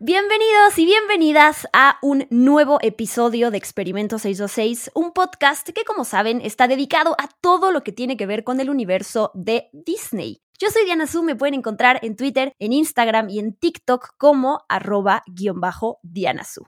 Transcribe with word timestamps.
Bienvenidos 0.00 0.78
y 0.78 0.84
bienvenidas 0.86 1.66
a 1.72 1.98
un 2.02 2.28
nuevo 2.30 2.78
episodio 2.82 3.50
de 3.50 3.58
Experimento 3.58 4.20
626, 4.20 4.92
un 4.94 5.10
podcast 5.10 5.68
que 5.70 5.82
como 5.84 6.04
saben 6.04 6.40
está 6.40 6.68
dedicado 6.68 7.16
a 7.18 7.26
todo 7.40 7.72
lo 7.72 7.82
que 7.82 7.90
tiene 7.90 8.16
que 8.16 8.24
ver 8.24 8.44
con 8.44 8.60
el 8.60 8.70
universo 8.70 9.32
de 9.34 9.70
Disney. 9.72 10.40
Yo 10.56 10.70
soy 10.70 10.84
Diana 10.84 11.08
Su, 11.08 11.24
me 11.24 11.34
pueden 11.34 11.54
encontrar 11.54 11.98
en 12.02 12.14
Twitter, 12.14 12.52
en 12.60 12.72
Instagram 12.72 13.28
y 13.28 13.40
en 13.40 13.56
TikTok 13.56 14.10
como 14.18 14.60
arroba 14.68 15.24
guion 15.26 15.60
bajo 15.60 15.98
Diana 16.04 16.44
Su. 16.44 16.64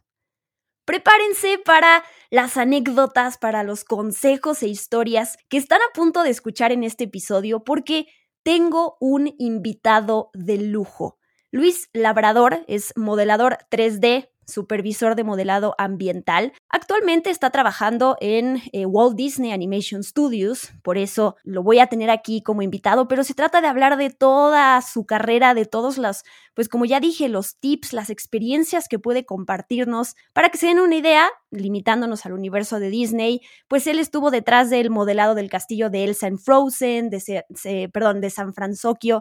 Prepárense 0.85 1.59
para 1.65 2.03
las 2.31 2.57
anécdotas, 2.57 3.39
para 3.39 3.63
los 3.63 3.85
consejos 3.85 4.61
e 4.65 4.67
historias 4.67 5.39
que 5.49 5.59
están 5.59 5.79
a 5.83 5.95
punto 5.95 6.25
de 6.25 6.31
escuchar 6.31 6.73
en 6.73 6.83
este 6.83 7.05
episodio 7.05 7.63
porque 7.63 8.09
tengo 8.43 8.97
un 8.99 9.33
invitado 9.39 10.31
de 10.35 10.59
lujo. 10.59 11.20
Luis 11.53 11.91
Labrador 11.93 12.65
es 12.69 12.93
modelador 12.95 13.59
3D, 13.71 14.30
supervisor 14.51 15.15
de 15.15 15.25
modelado 15.25 15.75
ambiental. 15.79 16.53
Actualmente 16.69 17.31
está 17.31 17.51
trabajando 17.51 18.17
en 18.21 18.63
eh, 18.73 18.87
Walt 18.87 19.17
Disney 19.17 19.53
Animation 19.53 20.03
Studios, 20.03 20.73
por 20.83 20.99
eso 20.99 21.37
lo 21.45 21.63
voy 21.63 21.79
a 21.79 21.87
tener 21.87 22.11
aquí 22.11 22.43
como 22.43 22.63
invitado, 22.63 23.07
pero 23.09 23.25
se 23.25 23.35
trata 23.35 23.61
de 23.61 23.69
hablar 23.69 23.97
de 23.97 24.11
toda 24.11 24.81
su 24.83 25.07
carrera, 25.07 25.55
de 25.55 25.67
todos 25.67 25.97
los, 25.99 26.25
pues 26.55 26.69
como 26.69 26.85
ya 26.85 27.01
dije, 27.01 27.29
los 27.29 27.57
tips, 27.57 27.93
las 27.93 28.11
experiencias 28.11 28.89
que 28.89 28.99
puede 28.99 29.25
compartirnos 29.25 30.17
para 30.33 30.49
que 30.49 30.59
se 30.59 30.67
den 30.67 30.81
una 30.81 30.97
idea, 30.97 31.29
limitándonos 31.51 32.27
al 32.27 32.33
universo 32.33 32.81
de 32.81 32.91
Disney, 32.91 33.41
pues 33.69 33.87
él 33.87 33.99
estuvo 33.99 34.31
detrás 34.31 34.71
del 34.71 34.91
modelado 34.91 35.35
del 35.35 35.51
castillo 35.51 35.91
de 35.91 36.05
Elsa 36.05 36.27
en 36.27 36.39
Frozen, 36.39 37.11
de, 37.11 37.91
perdón, 37.93 38.21
de 38.21 38.31
San 38.31 38.53
Francisco, 38.53 38.71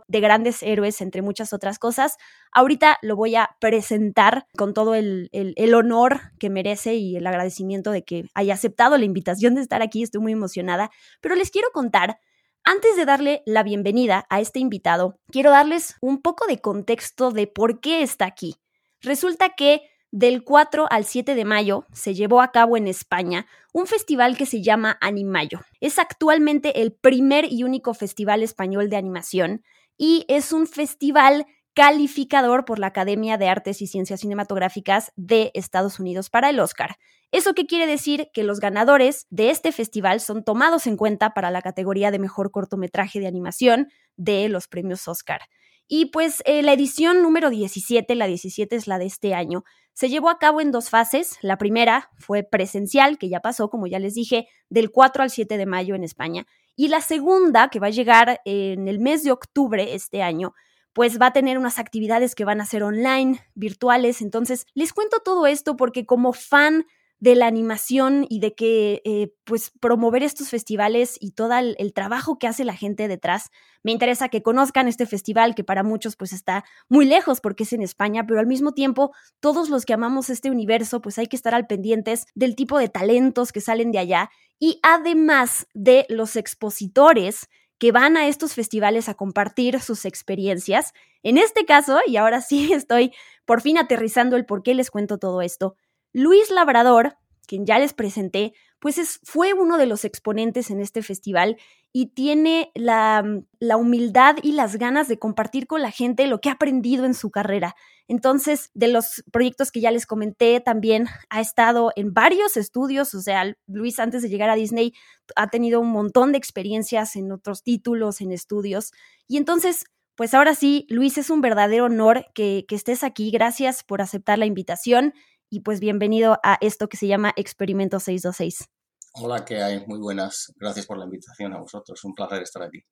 de 0.07 0.19
grandes 0.19 0.63
héroes, 0.63 1.01
entre 1.01 1.21
muchas 1.21 1.53
otras 1.53 1.79
cosas. 1.79 2.17
Ahorita 2.51 2.97
lo 3.01 3.15
voy 3.15 3.35
a 3.35 3.55
presentar 3.59 4.47
con 4.57 4.73
todo 4.73 4.95
el 4.95 5.29
el, 5.31 5.73
honor 5.73 6.21
que 6.39 6.49
merece 6.49 6.95
y 6.95 7.15
el 7.15 7.27
agradecimiento 7.27 7.91
de 7.91 8.03
que 8.03 8.25
haya 8.33 8.53
aceptado 8.53 8.97
la 8.97 9.05
invitación 9.05 9.55
de 9.55 9.61
estar 9.61 9.81
aquí. 9.81 10.03
Estoy 10.03 10.21
muy 10.21 10.31
emocionada. 10.31 10.89
Pero 11.21 11.35
les 11.35 11.51
quiero 11.51 11.69
contar, 11.71 12.19
antes 12.63 12.95
de 12.95 13.05
darle 13.05 13.41
la 13.45 13.63
bienvenida 13.63 14.25
a 14.29 14.39
este 14.39 14.59
invitado, 14.59 15.19
quiero 15.31 15.51
darles 15.51 15.95
un 16.01 16.21
poco 16.21 16.47
de 16.47 16.59
contexto 16.59 17.31
de 17.31 17.47
por 17.47 17.79
qué 17.79 18.01
está 18.01 18.25
aquí. 18.25 18.55
Resulta 19.01 19.49
que 19.49 19.81
del 20.11 20.43
4 20.43 20.87
al 20.89 21.05
7 21.05 21.35
de 21.35 21.45
mayo 21.45 21.85
se 21.93 22.15
llevó 22.15 22.41
a 22.41 22.51
cabo 22.51 22.77
en 22.77 22.87
España 22.87 23.45
un 23.73 23.85
festival 23.85 24.37
que 24.37 24.47
se 24.47 24.61
llama 24.63 24.97
Animayo. 25.01 25.61
Es 25.79 25.99
actualmente 25.99 26.81
el 26.81 26.93
primer 26.93 27.45
y 27.51 27.63
único 27.63 27.93
festival 27.93 28.41
español 28.41 28.89
de 28.89 28.97
animación 28.97 29.63
y 29.97 30.25
es 30.27 30.51
un 30.51 30.65
festival 30.65 31.45
calificador 31.79 32.65
por 32.65 32.77
la 32.77 32.87
Academia 32.87 33.37
de 33.37 33.47
Artes 33.47 33.81
y 33.81 33.87
Ciencias 33.87 34.19
Cinematográficas 34.19 35.13
de 35.15 35.49
Estados 35.53 35.97
Unidos 35.97 36.29
para 36.29 36.49
el 36.49 36.59
Oscar. 36.59 36.97
¿Eso 37.31 37.53
qué 37.53 37.67
quiere 37.67 37.87
decir? 37.87 38.27
Que 38.33 38.43
los 38.43 38.59
ganadores 38.59 39.27
de 39.29 39.49
este 39.49 39.71
festival 39.71 40.19
son 40.19 40.43
tomados 40.43 40.87
en 40.87 40.97
cuenta 40.97 41.29
para 41.29 41.51
la 41.51 41.61
categoría 41.61 42.11
de 42.11 42.19
mejor 42.19 42.51
cortometraje 42.51 43.21
de 43.21 43.27
animación 43.27 43.87
de 44.17 44.49
los 44.49 44.67
premios 44.67 45.07
Oscar. 45.07 45.39
Y 45.87 46.07
pues 46.07 46.43
eh, 46.43 46.63
la 46.63 46.73
edición 46.73 47.21
número 47.21 47.49
17, 47.49 48.13
la 48.13 48.27
17 48.27 48.75
es 48.75 48.85
la 48.85 48.99
de 48.99 49.05
este 49.05 49.33
año, 49.33 49.63
se 49.93 50.09
llevó 50.09 50.29
a 50.29 50.37
cabo 50.37 50.59
en 50.59 50.73
dos 50.73 50.89
fases. 50.89 51.37
La 51.41 51.57
primera 51.57 52.09
fue 52.17 52.43
presencial, 52.43 53.17
que 53.17 53.29
ya 53.29 53.39
pasó, 53.39 53.69
como 53.69 53.87
ya 53.87 53.99
les 53.99 54.15
dije, 54.15 54.49
del 54.67 54.91
4 54.91 55.23
al 55.23 55.29
7 55.29 55.57
de 55.57 55.65
mayo 55.65 55.95
en 55.95 56.03
España. 56.03 56.45
Y 56.75 56.89
la 56.89 56.99
segunda, 56.99 57.69
que 57.69 57.79
va 57.79 57.87
a 57.87 57.91
llegar 57.91 58.41
en 58.43 58.89
el 58.89 58.99
mes 58.99 59.23
de 59.23 59.31
octubre 59.31 59.93
este 59.93 60.21
año, 60.21 60.53
pues 60.93 61.19
va 61.19 61.27
a 61.27 61.33
tener 61.33 61.57
unas 61.57 61.79
actividades 61.79 62.35
que 62.35 62.45
van 62.45 62.61
a 62.61 62.65
ser 62.65 62.83
online, 62.83 63.39
virtuales. 63.55 64.21
Entonces, 64.21 64.65
les 64.73 64.93
cuento 64.93 65.19
todo 65.19 65.47
esto 65.47 65.75
porque 65.75 66.05
como 66.05 66.33
fan 66.33 66.85
de 67.19 67.35
la 67.35 67.47
animación 67.47 68.25
y 68.29 68.39
de 68.39 68.55
que 68.55 69.01
eh, 69.03 69.33
pues 69.43 69.71
promover 69.79 70.23
estos 70.23 70.49
festivales 70.49 71.17
y 71.19 71.31
todo 71.31 71.53
el, 71.57 71.75
el, 71.77 71.93
trabajo 71.93 72.39
que 72.39 72.47
hace 72.47 72.63
la 72.63 72.75
gente 72.75 73.07
detrás. 73.07 73.49
Me 73.83 73.91
interesa 73.91 74.29
que 74.29 74.41
conozcan 74.41 74.87
este 74.87 75.05
festival 75.05 75.53
que 75.53 75.65
para 75.65 75.83
muchos 75.83 76.15
pues 76.15 76.31
está 76.31 76.63
muy 76.87 77.05
lejos 77.05 77.41
porque 77.41 77.63
es 77.63 77.73
en 77.73 77.81
España, 77.81 78.25
pero 78.25 78.39
al 78.39 78.47
mismo 78.47 78.71
tiempo 78.71 79.11
todos 79.41 79.69
los 79.69 79.85
que 79.85 79.93
amamos 79.93 80.29
este 80.29 80.49
universo 80.49 81.01
pues 81.01 81.17
hay 81.19 81.27
que 81.27 81.35
estar 81.35 81.53
al 81.53 81.67
pendientes 81.67 82.25
del 82.35 82.55
tipo 82.55 82.77
de 82.79 82.87
talentos 82.87 83.51
que 83.51 83.61
salen 83.61 83.91
de 83.91 83.99
allá 83.99 84.29
y 84.57 84.79
además 84.81 85.67
de 85.73 86.05
los 86.09 86.37
expositores 86.37 87.49
que 87.79 87.91
van 87.91 88.17
a 88.17 88.27
estos 88.27 88.53
festivales 88.53 89.09
a 89.09 89.15
compartir 89.15 89.79
sus 89.81 90.05
experiencias. 90.05 90.93
En 91.23 91.37
este 91.37 91.65
caso, 91.65 91.99
y 92.05 92.17
ahora 92.17 92.41
sí 92.41 92.71
estoy 92.73 93.13
por 93.45 93.61
fin 93.61 93.77
aterrizando 93.77 94.35
el 94.35 94.45
por 94.45 94.61
qué 94.61 94.75
les 94.75 94.91
cuento 94.91 95.17
todo 95.17 95.41
esto, 95.41 95.75
Luis 96.13 96.51
Labrador, 96.51 97.17
quien 97.49 97.65
ya 97.65 97.79
les 97.79 97.93
presenté, 97.93 98.53
pues 98.79 98.99
es, 98.99 99.19
fue 99.23 99.53
uno 99.53 99.79
de 99.79 99.87
los 99.87 100.05
exponentes 100.05 100.69
en 100.69 100.79
este 100.79 101.01
festival 101.01 101.57
y 101.91 102.13
tiene 102.13 102.71
la, 102.75 103.25
la, 103.59 103.75
humildad 103.75 104.35
y 104.43 104.51
las 104.51 104.75
ganas 104.75 105.07
de 105.07 105.17
compartir 105.17 105.65
con 105.65 105.81
la 105.81 105.89
gente 105.89 106.27
lo 106.27 106.39
que 106.39 106.49
ha 106.49 106.53
aprendido 106.53 107.05
en 107.05 107.15
su 107.15 107.31
carrera. 107.31 107.75
Entonces, 108.07 108.69
de 108.75 108.89
los 108.89 109.23
proyectos 109.31 109.71
que 109.71 109.81
ya 109.81 109.89
les 109.89 110.05
comenté, 110.05 110.59
también 110.59 111.07
ha 111.31 111.41
estado 111.41 111.91
en 111.95 112.13
varios 112.13 112.55
estudios, 112.55 113.15
o 113.15 113.21
sea, 113.21 113.51
Luis 113.65 113.99
antes 113.99 114.21
de 114.21 114.29
llegar 114.29 114.51
a 114.51 114.55
Disney 114.55 114.93
ha 115.35 115.47
tenido 115.47 115.79
un 115.79 115.89
montón 115.89 116.31
de 116.31 116.37
experiencias 116.37 117.15
en 117.15 117.31
otros 117.31 117.63
títulos, 117.63 118.21
en 118.21 118.31
estudios. 118.31 118.91
Y 119.27 119.37
entonces, 119.37 119.85
pues 120.13 120.35
ahora 120.35 120.53
sí, 120.53 120.85
Luis, 120.89 121.17
es 121.17 121.31
un 121.31 121.41
verdadero 121.41 121.85
honor 121.85 122.27
que, 122.35 122.65
que 122.67 122.75
estés 122.75 123.03
aquí. 123.03 123.31
Gracias 123.31 123.83
por 123.83 124.03
aceptar 124.03 124.37
la 124.37 124.45
invitación 124.45 125.15
y 125.49 125.61
pues 125.61 125.79
bienvenido 125.79 126.39
a 126.43 126.57
esto 126.61 126.89
que 126.89 126.97
se 126.97 127.07
llama 127.07 127.33
Experimento 127.35 127.99
626. 127.99 128.69
Hola, 129.13 129.43
¿qué 129.43 129.61
hay? 129.61 129.85
Muy 129.87 129.99
buenas. 129.99 130.53
Gracias 130.57 130.85
por 130.85 130.97
la 130.97 131.05
invitación 131.05 131.53
a 131.53 131.59
vosotros. 131.59 132.03
Un 132.03 132.13
placer 132.13 132.41
estar 132.43 132.61
aquí. 132.63 132.83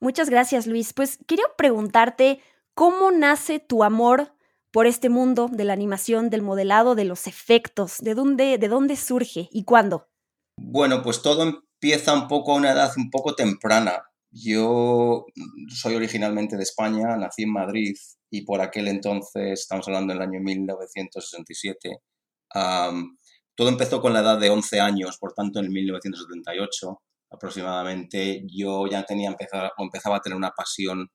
Muchas 0.00 0.28
gracias, 0.28 0.66
Luis. 0.66 0.92
Pues 0.92 1.18
quería 1.26 1.46
preguntarte 1.56 2.40
cómo 2.74 3.10
nace 3.10 3.58
tu 3.58 3.82
amor 3.82 4.34
por 4.70 4.86
este 4.86 5.08
mundo 5.08 5.48
de 5.50 5.64
la 5.64 5.72
animación, 5.72 6.28
del 6.30 6.42
modelado, 6.42 6.94
de 6.94 7.04
los 7.04 7.26
efectos. 7.26 7.98
¿De 8.00 8.14
dónde, 8.14 8.58
de 8.58 8.68
dónde 8.68 8.96
surge 8.96 9.48
y 9.50 9.64
cuándo? 9.64 10.08
Bueno, 10.58 11.02
pues 11.02 11.22
todo 11.22 11.42
empieza 11.42 12.14
un 12.14 12.28
poco 12.28 12.52
a 12.52 12.56
una 12.56 12.72
edad 12.72 12.92
un 12.96 13.10
poco 13.10 13.34
temprana. 13.34 14.02
Yo 14.30 15.26
soy 15.68 15.94
originalmente 15.94 16.56
de 16.56 16.62
España, 16.62 17.16
nací 17.16 17.42
en 17.42 17.52
Madrid 17.52 17.94
y 18.32 18.42
por 18.46 18.62
aquel 18.62 18.88
entonces, 18.88 19.60
estamos 19.60 19.86
hablando 19.86 20.14
del 20.14 20.22
año 20.22 20.40
1967, 20.40 21.98
todo 23.54 23.68
empezó 23.68 24.00
con 24.00 24.14
la 24.14 24.20
edad 24.20 24.40
de 24.40 24.48
11 24.48 24.80
años, 24.80 25.18
por 25.18 25.34
tanto 25.34 25.60
en 25.60 25.70
1978 25.70 27.02
aproximadamente, 27.30 28.42
yo 28.46 28.86
ya 28.90 29.04
tenía 29.04 29.28
empezado, 29.28 29.70
o 29.76 29.84
empezaba 29.84 30.16
a 30.16 30.20
tener 30.20 30.36
una 30.36 30.50
pasión 30.50 31.08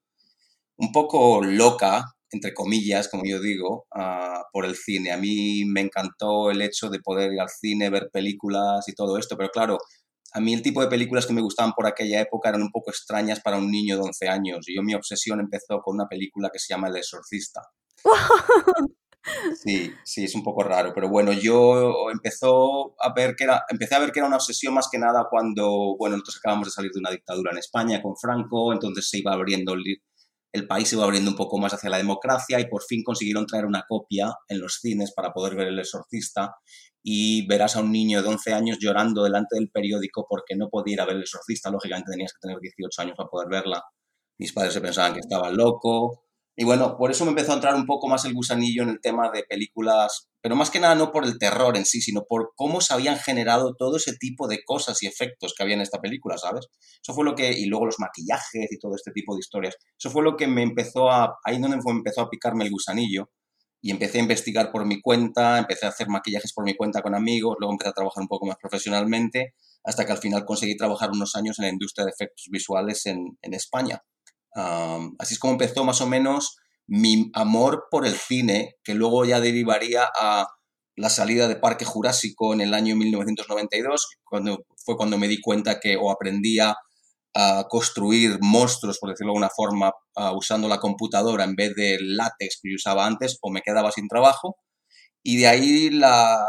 un 0.77 0.91
poco 0.91 1.41
loca, 1.43 2.05
entre 2.31 2.53
comillas, 2.53 3.09
como 3.09 3.23
yo 3.25 3.39
digo, 3.39 3.87
ah, 3.95 4.43
por 4.51 4.65
el 4.65 4.75
cine. 4.75 5.11
A 5.11 5.17
mí 5.17 5.65
me 5.65 5.81
encantó 5.81 6.51
el 6.51 6.61
hecho 6.61 6.89
de 6.89 6.99
poder 6.99 7.33
ir 7.33 7.39
al 7.39 7.49
cine, 7.49 7.89
ver 7.89 8.09
películas 8.11 8.87
y 8.87 8.93
todo 8.93 9.17
esto, 9.17 9.35
pero 9.37 9.49
claro, 9.49 9.79
a 10.37 10.39
mí 10.39 10.53
el 10.53 10.61
tipo 10.61 10.81
de 10.81 10.87
películas 10.87 11.25
que 11.25 11.33
me 11.33 11.41
gustaban 11.41 11.73
por 11.73 11.87
aquella 11.87 12.21
época 12.21 12.49
eran 12.49 12.61
un 12.61 12.69
poco 12.71 12.91
extrañas 12.91 13.39
para 13.39 13.57
un 13.57 13.71
niño 13.71 13.95
de 13.95 14.03
11 14.03 14.27
años. 14.27 14.69
Y 14.69 14.75
yo 14.75 14.83
mi 14.83 14.93
obsesión 14.93 15.39
empezó 15.39 15.79
con 15.81 15.95
una 15.95 16.07
película 16.07 16.51
que 16.53 16.59
se 16.59 16.73
llama 16.73 16.89
El 16.89 16.97
exorcista. 16.97 17.61
Sí, 19.55 19.91
sí, 20.05 20.23
es 20.23 20.35
un 20.35 20.43
poco 20.43 20.63
raro, 20.63 20.93
pero 20.93 21.09
bueno, 21.09 21.33
yo 21.33 22.09
empezó 22.11 22.95
a 22.97 23.11
ver 23.13 23.35
que 23.35 23.43
era, 23.43 23.65
empecé 23.67 23.95
a 23.95 23.99
ver 23.99 24.13
que 24.13 24.19
era 24.19 24.27
una 24.27 24.37
obsesión 24.37 24.73
más 24.73 24.87
que 24.89 24.99
nada 24.99 25.27
cuando, 25.29 25.97
bueno, 25.97 26.15
nosotros 26.15 26.37
acabamos 26.37 26.67
de 26.67 26.71
salir 26.71 26.91
de 26.93 26.99
una 26.99 27.11
dictadura 27.11 27.51
en 27.51 27.57
España 27.57 28.01
con 28.01 28.15
Franco, 28.15 28.71
entonces 28.71 29.09
se 29.09 29.17
iba 29.17 29.33
abriendo 29.33 29.75
el, 30.51 30.67
país 30.67 30.87
se 30.87 30.95
iba 30.95 31.03
abriendo 31.03 31.31
un 31.31 31.37
poco 31.37 31.57
más 31.57 31.73
hacia 31.73 31.89
la 31.89 31.97
democracia 31.97 32.59
y 32.59 32.67
por 32.67 32.83
fin 32.83 33.03
consiguieron 33.03 33.45
traer 33.45 33.65
una 33.65 33.83
copia 33.87 34.33
en 34.47 34.59
los 34.59 34.79
cines 34.81 35.13
para 35.13 35.31
poder 35.31 35.55
ver 35.55 35.67
El 35.67 35.79
exorcista 35.79 36.55
y 37.03 37.47
verás 37.47 37.75
a 37.75 37.81
un 37.81 37.91
niño 37.91 38.21
de 38.21 38.29
11 38.29 38.53
años 38.53 38.77
llorando 38.79 39.23
delante 39.23 39.55
del 39.55 39.69
periódico 39.69 40.25
porque 40.29 40.55
no 40.55 40.69
podía 40.69 40.93
ir 40.93 41.01
a 41.01 41.05
ver 41.05 41.15
El 41.15 41.21
exorcista, 41.23 41.69
lógicamente 41.71 42.11
tenías 42.11 42.33
que 42.33 42.39
tener 42.41 42.59
18 42.59 43.01
años 43.01 43.15
para 43.17 43.29
poder 43.29 43.49
verla. 43.49 43.83
Mis 44.39 44.53
padres 44.53 44.73
se 44.73 44.81
pensaban 44.81 45.13
que 45.13 45.19
estaba 45.19 45.51
loco, 45.51 46.27
y 46.59 46.63
bueno, 46.63 46.97
por 46.97 47.11
eso 47.11 47.23
me 47.23 47.29
empezó 47.29 47.51
a 47.51 47.55
entrar 47.55 47.75
un 47.75 47.85
poco 47.85 48.07
más 48.07 48.25
el 48.25 48.33
gusanillo 48.33 48.81
en 48.81 48.89
el 48.89 48.99
tema 48.99 49.29
de 49.29 49.43
películas, 49.43 50.27
pero 50.47 50.55
más 50.55 50.71
que 50.71 50.79
nada 50.79 50.95
no 50.95 51.11
por 51.11 51.25
el 51.25 51.37
terror 51.37 51.75
en 51.75 51.83
sí, 51.83 51.99
sino 51.99 52.23
por 52.23 52.53
cómo 52.55 52.79
se 52.79 52.93
habían 52.93 53.17
generado 53.17 53.75
todo 53.75 53.97
ese 53.97 54.13
tipo 54.15 54.47
de 54.47 54.63
cosas 54.63 55.03
y 55.03 55.05
efectos 55.05 55.53
que 55.53 55.61
había 55.61 55.75
en 55.75 55.81
esta 55.81 55.99
película, 55.99 56.37
¿sabes? 56.37 56.67
Eso 57.03 57.13
fue 57.13 57.25
lo 57.25 57.35
que, 57.35 57.51
y 57.51 57.65
luego 57.65 57.85
los 57.85 57.99
maquillajes 57.99 58.71
y 58.71 58.79
todo 58.79 58.95
este 58.95 59.11
tipo 59.11 59.35
de 59.35 59.41
historias, 59.41 59.75
eso 59.99 60.09
fue 60.09 60.23
lo 60.23 60.37
que 60.37 60.47
me 60.47 60.63
empezó 60.63 61.11
a, 61.11 61.35
ahí 61.43 61.59
donde 61.59 61.79
empezó 61.85 62.21
a 62.21 62.29
picarme 62.29 62.63
el 62.63 62.71
gusanillo 62.71 63.29
y 63.81 63.91
empecé 63.91 64.19
a 64.19 64.21
investigar 64.21 64.71
por 64.71 64.85
mi 64.85 65.01
cuenta, 65.01 65.57
empecé 65.57 65.85
a 65.85 65.89
hacer 65.89 66.07
maquillajes 66.07 66.53
por 66.53 66.63
mi 66.63 66.77
cuenta 66.77 67.01
con 67.01 67.13
amigos, 67.13 67.57
luego 67.59 67.73
empecé 67.73 67.89
a 67.89 67.93
trabajar 67.93 68.21
un 68.21 68.29
poco 68.29 68.45
más 68.45 68.55
profesionalmente, 68.55 69.53
hasta 69.83 70.05
que 70.05 70.13
al 70.13 70.19
final 70.19 70.45
conseguí 70.45 70.77
trabajar 70.77 71.11
unos 71.11 71.35
años 71.35 71.59
en 71.59 71.65
la 71.65 71.71
industria 71.71 72.05
de 72.05 72.11
efectos 72.11 72.45
visuales 72.49 73.05
en, 73.05 73.37
en 73.41 73.53
España. 73.53 74.01
así 74.55 75.33
es 75.33 75.39
como 75.39 75.51
empezó 75.51 75.83
más 75.83 75.99
o 75.99 76.07
menos 76.07 76.55
mi 76.87 77.29
amor 77.33 77.87
por 77.91 78.05
el 78.05 78.15
cine, 78.15 78.75
que 78.83 78.93
luego 78.93 79.25
ya 79.25 79.39
derivaría 79.39 80.09
a 80.19 80.47
la 80.95 81.09
salida 81.09 81.47
de 81.47 81.57
Parque 81.57 81.85
Jurásico 81.85 82.53
en 82.53 82.61
el 82.61 82.73
año 82.73 82.95
1992, 82.95 84.07
cuando 84.23 84.65
fue 84.83 84.97
cuando 84.97 85.17
me 85.17 85.27
di 85.27 85.39
cuenta 85.39 85.79
que 85.79 85.95
o 85.97 86.09
aprendía 86.11 86.75
a 87.35 87.65
construir 87.69 88.39
monstruos, 88.41 88.97
por 88.99 89.09
decirlo 89.09 89.33
de 89.33 89.37
alguna 89.37 89.49
forma, 89.55 89.91
usando 90.35 90.67
la 90.67 90.79
computadora 90.79 91.43
en 91.43 91.55
vez 91.55 91.75
del 91.75 92.15
látex 92.17 92.59
que 92.61 92.71
yo 92.71 92.75
usaba 92.75 93.05
antes, 93.05 93.37
o 93.41 93.51
me 93.51 93.61
quedaba 93.61 93.91
sin 93.91 94.07
trabajo. 94.07 94.57
Y 95.23 95.37
de 95.37 95.47
ahí 95.47 95.89
la, 95.91 96.39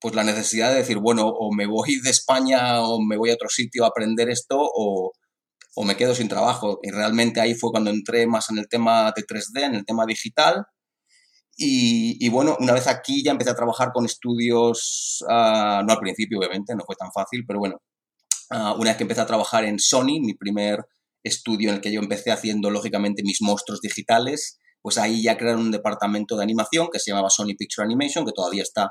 pues 0.00 0.14
la 0.14 0.22
necesidad 0.22 0.70
de 0.70 0.78
decir, 0.78 0.98
bueno, 0.98 1.26
o 1.26 1.52
me 1.52 1.66
voy 1.66 2.00
de 2.00 2.10
España 2.10 2.82
o 2.82 3.00
me 3.00 3.16
voy 3.16 3.30
a 3.30 3.34
otro 3.34 3.48
sitio 3.48 3.84
a 3.84 3.88
aprender 3.88 4.28
esto, 4.30 4.56
o, 4.60 5.12
o 5.74 5.84
me 5.84 5.96
quedo 5.96 6.14
sin 6.14 6.28
trabajo. 6.28 6.78
Y 6.82 6.90
realmente 6.90 7.40
ahí 7.40 7.54
fue 7.54 7.70
cuando 7.70 7.90
entré 7.90 8.26
más 8.26 8.50
en 8.50 8.58
el 8.58 8.68
tema 8.68 9.12
de 9.14 9.22
3D, 9.22 9.62
en 9.64 9.74
el 9.74 9.84
tema 9.84 10.04
digital. 10.06 10.66
Y, 11.60 12.28
bueno, 12.28 12.56
una 12.60 12.72
vez 12.72 12.86
aquí 12.86 13.24
ya 13.24 13.32
empecé 13.32 13.50
a 13.50 13.56
trabajar 13.56 13.90
con 13.92 14.04
estudios, 14.04 15.24
ah, 15.28 15.82
no 15.84 15.92
al 15.92 15.98
principio 15.98 16.38
obviamente, 16.38 16.72
no 16.76 16.84
fue 16.86 16.94
tan 16.94 17.10
fácil, 17.10 17.44
pero 17.46 17.58
bueno, 17.58 17.82
ah, 18.50 18.74
una 18.78 18.90
vez 18.90 18.96
que 18.96 19.02
empecé 19.02 19.22
a 19.22 19.26
trabajar 19.26 19.64
en 19.64 19.80
Sony, 19.80 20.20
mi 20.20 20.34
primer 20.34 20.84
estudio 21.24 21.70
en 21.70 21.76
el 21.76 21.80
que 21.80 21.90
yo 21.90 22.00
empecé 22.00 22.30
haciendo 22.30 22.70
lógicamente 22.70 23.24
mis 23.24 23.42
monstruos 23.42 23.80
digitales, 23.80 24.60
pues 24.80 24.98
ahí 24.98 25.20
ya 25.20 25.36
crearon 25.36 25.62
un 25.62 25.70
departamento 25.72 26.36
de 26.36 26.44
animación 26.44 26.90
que 26.92 27.00
se 27.00 27.10
llamaba 27.10 27.28
Sony 27.28 27.56
Picture 27.58 27.84
Animation, 27.84 28.24
que 28.24 28.32
todavía 28.32 28.62
está 28.62 28.90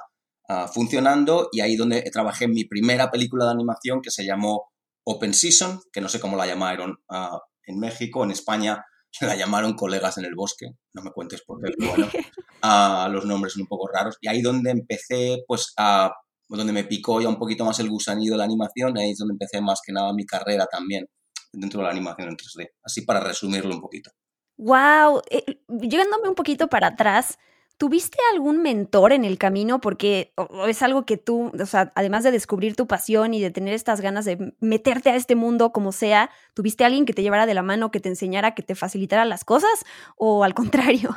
ah, 0.50 0.68
funcionando, 0.68 1.48
y 1.54 1.62
ahí 1.62 1.78
donde 1.78 2.02
trabajé 2.12 2.46
en 2.46 2.52
mi 2.52 2.66
primera 2.66 3.10
película 3.10 3.46
de 3.46 3.52
animación 3.52 4.02
que 4.02 4.12
se 4.12 4.26
llamó 4.26 4.72
Open 5.10 5.34
Season, 5.34 5.82
que 5.92 6.02
no 6.02 6.10
sé 6.10 6.20
cómo 6.20 6.36
la 6.36 6.46
llamaron 6.46 7.00
uh, 7.10 7.38
en 7.64 7.80
México, 7.80 8.24
en 8.26 8.32
España 8.32 8.86
la 9.22 9.36
llamaron 9.36 9.74
Colegas 9.74 10.18
en 10.18 10.26
el 10.26 10.36
Bosque, 10.36 10.68
no 10.94 11.02
me 11.02 11.12
cuentes 11.12 11.44
por 11.44 11.62
qué, 11.62 11.74
bueno, 11.80 12.08
uh, 12.08 13.10
los 13.12 13.26
nombres 13.26 13.54
son 13.54 13.62
un 13.62 13.68
poco 13.68 13.88
raros. 13.88 14.18
Y 14.20 14.28
ahí 14.28 14.42
donde 14.42 14.70
empecé, 14.70 15.44
pues, 15.48 15.74
a, 15.78 16.12
donde 16.50 16.74
me 16.74 16.84
picó 16.84 17.22
ya 17.22 17.30
un 17.30 17.40
poquito 17.40 17.64
más 17.64 17.80
el 17.80 17.90
gusanillo 17.90 18.34
de 18.34 18.38
la 18.38 18.44
animación, 18.44 18.98
ahí 18.98 19.12
es 19.12 19.18
donde 19.18 19.34
empecé 19.34 19.62
más 19.62 19.80
que 19.86 19.94
nada 19.94 20.14
mi 20.14 20.26
carrera 20.26 20.68
también 20.70 21.06
dentro 21.54 21.80
de 21.80 21.86
la 21.86 21.92
animación 21.92 22.28
en 22.28 22.36
3D. 22.36 22.70
Así 22.84 23.04
para 23.04 23.22
resumirlo 23.22 23.74
un 23.74 23.82
poquito. 23.82 24.12
Wow, 24.58 25.22
eh, 25.30 25.62
llegándome 25.68 26.28
un 26.28 26.36
poquito 26.36 26.68
para 26.68 26.88
atrás, 26.88 27.38
¿Tuviste 27.78 28.18
algún 28.34 28.64
mentor 28.64 29.14
en 29.14 29.24
el 29.24 29.38
camino? 29.38 29.80
Porque 29.80 30.34
es 30.68 30.82
algo 30.82 31.06
que 31.06 31.18
tú, 31.18 31.52
o 31.60 31.66
sea, 31.68 31.92
además 31.96 32.24
de 32.24 32.32
descubrir 32.32 32.76
tu 32.76 32.88
pasión 32.88 33.36
y 33.36 33.42
de 33.42 33.52
tener 33.52 33.76
estas 33.76 34.02
ganas 34.02 34.26
de 34.26 34.56
meterte 34.60 35.12
a 35.12 35.16
este 35.16 35.36
mundo 35.36 35.72
como 35.72 35.92
sea, 35.92 36.32
¿tuviste 36.56 36.86
alguien 36.86 37.06
que 37.06 37.14
te 37.14 37.22
llevara 37.22 37.46
de 37.46 37.54
la 37.54 37.62
mano, 37.62 37.92
que 37.92 38.00
te 38.00 38.10
enseñara, 38.10 38.56
que 38.56 38.64
te 38.64 38.74
facilitara 38.74 39.26
las 39.26 39.46
cosas? 39.46 39.86
¿O 40.16 40.44
al 40.44 40.56
contrario? 40.56 41.16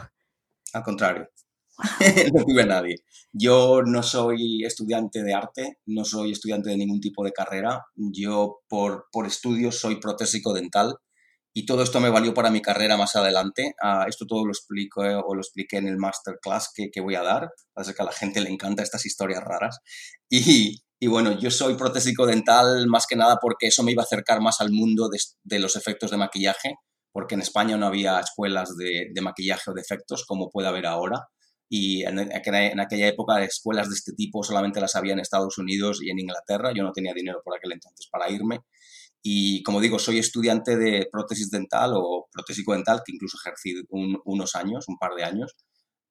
Al 0.74 0.82
contrario. 0.82 1.30
no 2.34 2.44
tuve 2.44 2.66
nadie. 2.66 2.96
Yo 3.32 3.82
no 3.82 4.02
soy 4.02 4.64
estudiante 4.64 5.22
de 5.22 5.32
arte, 5.32 5.78
no 5.86 6.04
soy 6.04 6.32
estudiante 6.32 6.68
de 6.68 6.76
ningún 6.76 7.00
tipo 7.00 7.24
de 7.24 7.32
carrera. 7.32 7.86
Yo 7.94 8.60
por, 8.68 9.06
por 9.10 9.26
estudios 9.26 9.78
soy 9.78 9.98
protésico 9.98 10.52
dental 10.52 10.98
y 11.52 11.66
todo 11.66 11.82
esto 11.82 12.00
me 12.00 12.10
valió 12.10 12.32
para 12.32 12.50
mi 12.50 12.62
carrera 12.62 12.96
más 12.96 13.16
adelante. 13.16 13.74
Uh, 13.82 14.08
esto 14.08 14.26
todo 14.26 14.44
lo 14.44 14.52
explico 14.52 15.04
eh, 15.04 15.14
o 15.16 15.34
lo 15.34 15.40
expliqué 15.40 15.78
en 15.78 15.88
el 15.88 15.96
masterclass 15.96 16.70
que, 16.74 16.90
que 16.90 17.00
voy 17.00 17.16
a 17.16 17.22
dar. 17.22 17.50
Parece 17.72 17.94
que 17.94 18.02
a 18.02 18.04
la 18.04 18.12
gente 18.12 18.40
le 18.40 18.50
encantan 18.50 18.84
estas 18.84 19.04
historias 19.04 19.42
raras. 19.42 19.80
Y, 20.28 20.82
y, 21.00 21.06
bueno, 21.08 21.38
yo 21.38 21.50
soy 21.50 21.74
protésico 21.74 22.24
dental 22.26 22.86
más 22.86 23.06
que 23.08 23.16
nada 23.16 23.38
porque 23.40 23.66
eso 23.66 23.82
me 23.82 23.92
iba 23.92 24.02
a 24.02 24.04
acercar 24.04 24.40
más 24.40 24.60
al 24.60 24.70
mundo 24.70 25.08
de, 25.42 25.58
los 25.58 25.74
efectos 25.74 26.12
de 26.12 26.18
maquillaje, 26.18 26.76
porque 27.12 27.34
en 27.34 27.40
España 27.40 27.76
no 27.76 27.86
había 27.86 28.20
escuelas 28.20 28.76
de, 28.76 29.08
de 29.12 29.20
maquillaje 29.20 29.70
o 29.70 29.74
de 29.74 29.80
efectos 29.80 30.24
como 30.26 30.50
puede 30.50 30.68
haber 30.68 30.86
ahora. 30.86 31.26
Y 31.68 32.04
en, 32.04 32.18
en, 32.18 32.80
aquella 32.80 33.08
época 33.08 33.42
escuelas 33.42 33.88
de 33.88 33.94
este 33.94 34.12
tipo 34.12 34.42
solamente 34.44 34.80
las 34.80 34.94
había 34.94 35.14
en 35.14 35.20
Estados 35.20 35.58
Unidos 35.58 36.00
y 36.00 36.10
en 36.10 36.20
Inglaterra. 36.20 36.72
Yo 36.74 36.84
no 36.84 36.92
tenía 36.92 37.12
dinero 37.12 37.40
por 37.44 37.56
aquel 37.56 37.72
entonces 37.72 38.08
para 38.10 38.30
irme. 38.30 38.60
Y 39.22 39.62
como 39.62 39.80
digo, 39.80 39.98
soy 39.98 40.18
estudiante 40.18 40.76
de 40.76 41.08
prótesis 41.10 41.50
dental 41.50 41.92
o 41.94 42.28
protésico 42.32 42.72
dental, 42.72 43.02
que 43.04 43.12
incluso 43.12 43.38
ejercí 43.38 43.74
unos 43.90 44.54
años, 44.54 44.86
un 44.88 44.96
par 44.98 45.14
de 45.14 45.24
años. 45.24 45.54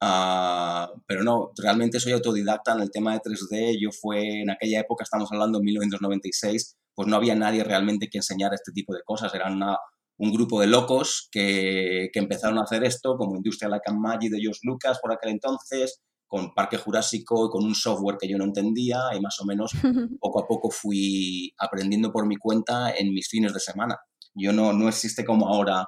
Uh, 0.02 0.88
pero 1.08 1.24
no, 1.24 1.52
realmente 1.58 2.00
soy 2.00 2.14
autodidacta 2.14 2.74
en 2.74 2.82
el 2.82 2.92
tema 2.92 3.14
de 3.14 3.20
3D. 3.20 3.78
Yo 3.82 3.90
fue 3.92 4.42
en 4.42 4.52
aquella 4.52 4.82
época, 4.82 5.04
estamos 5.04 5.30
hablando 5.32 5.60
de 5.60 5.66
1996, 5.66 6.78
pues 6.96 7.08
no 7.08 7.16
había 7.16 7.36
nadie 7.36 7.64
realmente 7.64 8.10
que 8.10 8.20
enseñara 8.20 8.56
este 8.56 8.72
tipo 8.72 8.94
de 8.94 9.02
cosas. 9.04 9.34
Eran 9.34 9.56
una, 9.56 9.78
un 10.18 10.32
grupo 10.32 10.62
de 10.62 10.68
locos 10.68 11.28
que, 11.32 12.10
que, 12.14 12.20
empezaron 12.20 12.60
a 12.60 12.64
hacer 12.64 12.84
esto, 12.84 13.18
como 13.18 13.36
Industria 13.36 13.70
Like 13.70 13.92
Magic 13.92 14.32
de 14.32 14.40
George 14.40 14.60
Lucas 14.64 15.00
por 15.02 15.14
aquel 15.14 15.32
entonces, 15.32 16.02
con 16.30 16.54
Parque 16.54 16.78
Jurásico 16.78 17.48
y 17.48 17.50
con 17.50 17.66
un 17.66 17.76
software 17.76 18.18
que 18.18 18.30
yo 18.30 18.38
no 18.38 18.46
entendía 18.46 19.00
y 19.14 19.20
más 19.20 19.38
o 19.42 19.46
menos 19.46 19.72
poco 20.22 20.44
a 20.44 20.48
poco 20.48 20.70
fui 20.70 21.52
aprendiendo 21.58 22.12
por 22.12 22.26
mi 22.28 22.38
cuenta 22.38 22.92
en 22.96 23.12
mis 23.12 23.28
fines 23.28 23.54
de 23.54 23.60
semana. 23.60 23.98
Yo 24.36 24.54
no, 24.54 24.72
no 24.72 24.88
existe 24.88 25.26
como 25.26 25.48
ahora 25.48 25.86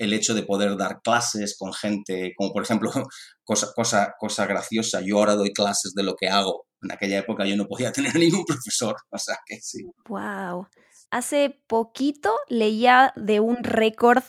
el 0.00 0.14
hecho 0.14 0.32
de 0.32 0.44
poder 0.44 0.78
dar 0.78 1.02
clases 1.02 1.56
con 1.58 1.74
gente, 1.74 2.32
como 2.36 2.52
por 2.52 2.62
ejemplo, 2.62 2.90
cosa, 3.44 3.72
cosa, 3.74 4.14
cosa 4.18 4.46
graciosa, 4.46 5.02
yo 5.04 5.18
ahora 5.18 5.34
doy 5.34 5.52
clases 5.52 5.92
de 5.94 6.02
lo 6.02 6.14
que 6.14 6.28
hago. 6.28 6.64
En 6.82 6.92
aquella 6.92 7.18
época 7.18 7.44
yo 7.44 7.56
no 7.56 7.66
podía 7.66 7.92
tener 7.92 8.14
ningún 8.14 8.44
profesor, 8.44 8.96
o 9.10 9.18
sea 9.18 9.36
que 9.44 9.60
sí. 9.60 9.84
Wow. 10.08 10.68
Hace 11.10 11.60
poquito 11.66 12.32
leía 12.48 13.12
de 13.16 13.40
un 13.40 13.64
récord 13.64 14.22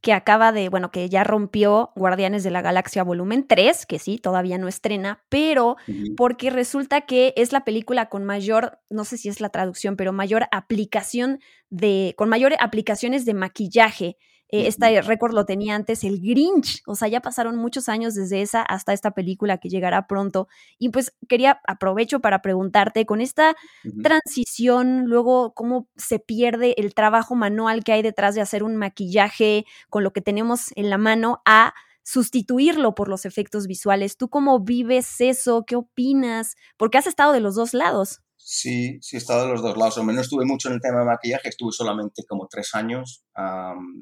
que 0.00 0.12
acaba 0.12 0.52
de, 0.52 0.68
bueno, 0.68 0.90
que 0.90 1.08
ya 1.08 1.24
rompió 1.24 1.90
Guardianes 1.96 2.44
de 2.44 2.50
la 2.50 2.62
Galaxia 2.62 3.02
volumen 3.02 3.46
3, 3.46 3.84
que 3.86 3.98
sí, 3.98 4.18
todavía 4.18 4.56
no 4.58 4.68
estrena, 4.68 5.24
pero 5.28 5.76
porque 6.16 6.50
resulta 6.50 7.02
que 7.02 7.34
es 7.36 7.52
la 7.52 7.64
película 7.64 8.08
con 8.08 8.24
mayor, 8.24 8.78
no 8.90 9.04
sé 9.04 9.16
si 9.18 9.28
es 9.28 9.40
la 9.40 9.48
traducción, 9.48 9.96
pero 9.96 10.12
mayor 10.12 10.46
aplicación 10.52 11.40
de, 11.68 12.14
con 12.16 12.28
mayores 12.28 12.58
aplicaciones 12.60 13.24
de 13.24 13.34
maquillaje 13.34 14.16
eh, 14.50 14.66
este 14.66 15.02
récord 15.02 15.34
lo 15.34 15.44
tenía 15.44 15.74
antes 15.74 16.04
el 16.04 16.20
Grinch, 16.20 16.82
o 16.86 16.94
sea, 16.94 17.08
ya 17.08 17.20
pasaron 17.20 17.56
muchos 17.56 17.88
años 17.88 18.14
desde 18.14 18.42
esa 18.42 18.62
hasta 18.62 18.92
esta 18.92 19.10
película 19.12 19.58
que 19.58 19.68
llegará 19.68 20.06
pronto. 20.06 20.48
Y 20.78 20.88
pues 20.90 21.14
quería, 21.28 21.60
aprovecho 21.66 22.20
para 22.20 22.40
preguntarte, 22.42 23.06
con 23.06 23.20
esta 23.20 23.56
transición, 24.02 25.04
luego 25.06 25.54
cómo 25.54 25.88
se 25.96 26.18
pierde 26.18 26.74
el 26.78 26.94
trabajo 26.94 27.34
manual 27.34 27.84
que 27.84 27.92
hay 27.92 28.02
detrás 28.02 28.34
de 28.34 28.40
hacer 28.40 28.62
un 28.62 28.76
maquillaje 28.76 29.66
con 29.90 30.04
lo 30.04 30.12
que 30.12 30.22
tenemos 30.22 30.72
en 30.76 30.90
la 30.90 30.98
mano 30.98 31.42
a 31.44 31.74
sustituirlo 32.02 32.94
por 32.94 33.08
los 33.08 33.26
efectos 33.26 33.66
visuales. 33.66 34.16
¿Tú 34.16 34.30
cómo 34.30 34.60
vives 34.60 35.20
eso? 35.20 35.64
¿Qué 35.66 35.76
opinas? 35.76 36.56
Porque 36.78 36.96
has 36.96 37.06
estado 37.06 37.32
de 37.32 37.40
los 37.40 37.54
dos 37.54 37.74
lados. 37.74 38.22
Sí, 38.50 38.98
sí 39.02 39.16
he 39.16 39.18
estado 39.18 39.44
de 39.44 39.52
los 39.52 39.60
dos 39.60 39.76
lados. 39.76 39.98
O 39.98 40.04
menos 40.04 40.22
estuve 40.22 40.46
mucho 40.46 40.68
en 40.68 40.76
el 40.76 40.80
tema 40.80 41.00
de 41.00 41.04
maquillaje, 41.04 41.50
estuve 41.50 41.70
solamente 41.70 42.24
como 42.26 42.48
tres 42.48 42.74
años. 42.74 43.22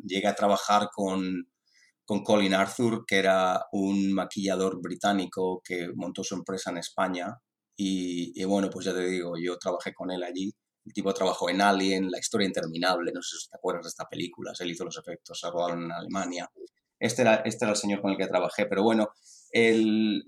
llegué 0.05 0.29
a 0.29 0.37
trabajar 0.37 0.88
con, 0.95 1.49
con 2.05 2.23
Colin 2.23 2.55
Arthur, 2.55 3.05
que 3.07 3.17
era 3.19 3.67
un 3.73 4.12
maquillador 4.12 4.81
británico 4.81 5.61
que 5.65 5.88
montó 5.97 6.23
su 6.23 6.37
empresa 6.37 6.71
en 6.71 6.79
España. 6.79 7.37
Y, 7.76 8.45
bueno, 8.45 8.71
pues 8.71 8.87
ya 8.87 8.95
te 8.95 9.05
digo, 9.09 9.33
yo 9.37 9.59
trabajé 9.59 9.93
con 9.93 10.12
él 10.12 10.23
allí. 10.23 10.55
El 10.85 10.93
tipo 10.93 11.12
trabajó 11.12 11.50
en 11.50 11.61
Alien, 11.61 12.09
La 12.09 12.21
historia 12.21 12.47
interminable, 12.47 13.11
no 13.12 13.23
sé 13.23 13.37
si 13.38 13.49
te 13.50 13.57
acuerdas 13.57 13.83
de 13.83 13.88
esta 13.88 14.05
película, 14.09 14.53
él 14.61 14.71
hizo 14.71 14.85
los 14.85 14.97
efectos, 14.97 15.41
se 15.41 15.50
rodaron 15.50 15.83
en 15.87 15.93
Alemania. 15.93 16.49
Este 17.00 17.23
era, 17.23 17.37
este 17.45 17.65
era 17.65 17.73
el 17.73 17.76
señor 17.76 18.00
con 18.00 18.12
el 18.12 18.17
que 18.17 18.29
trabajé, 18.29 18.67
pero 18.67 18.85
bueno, 18.85 19.09
el, 19.50 20.23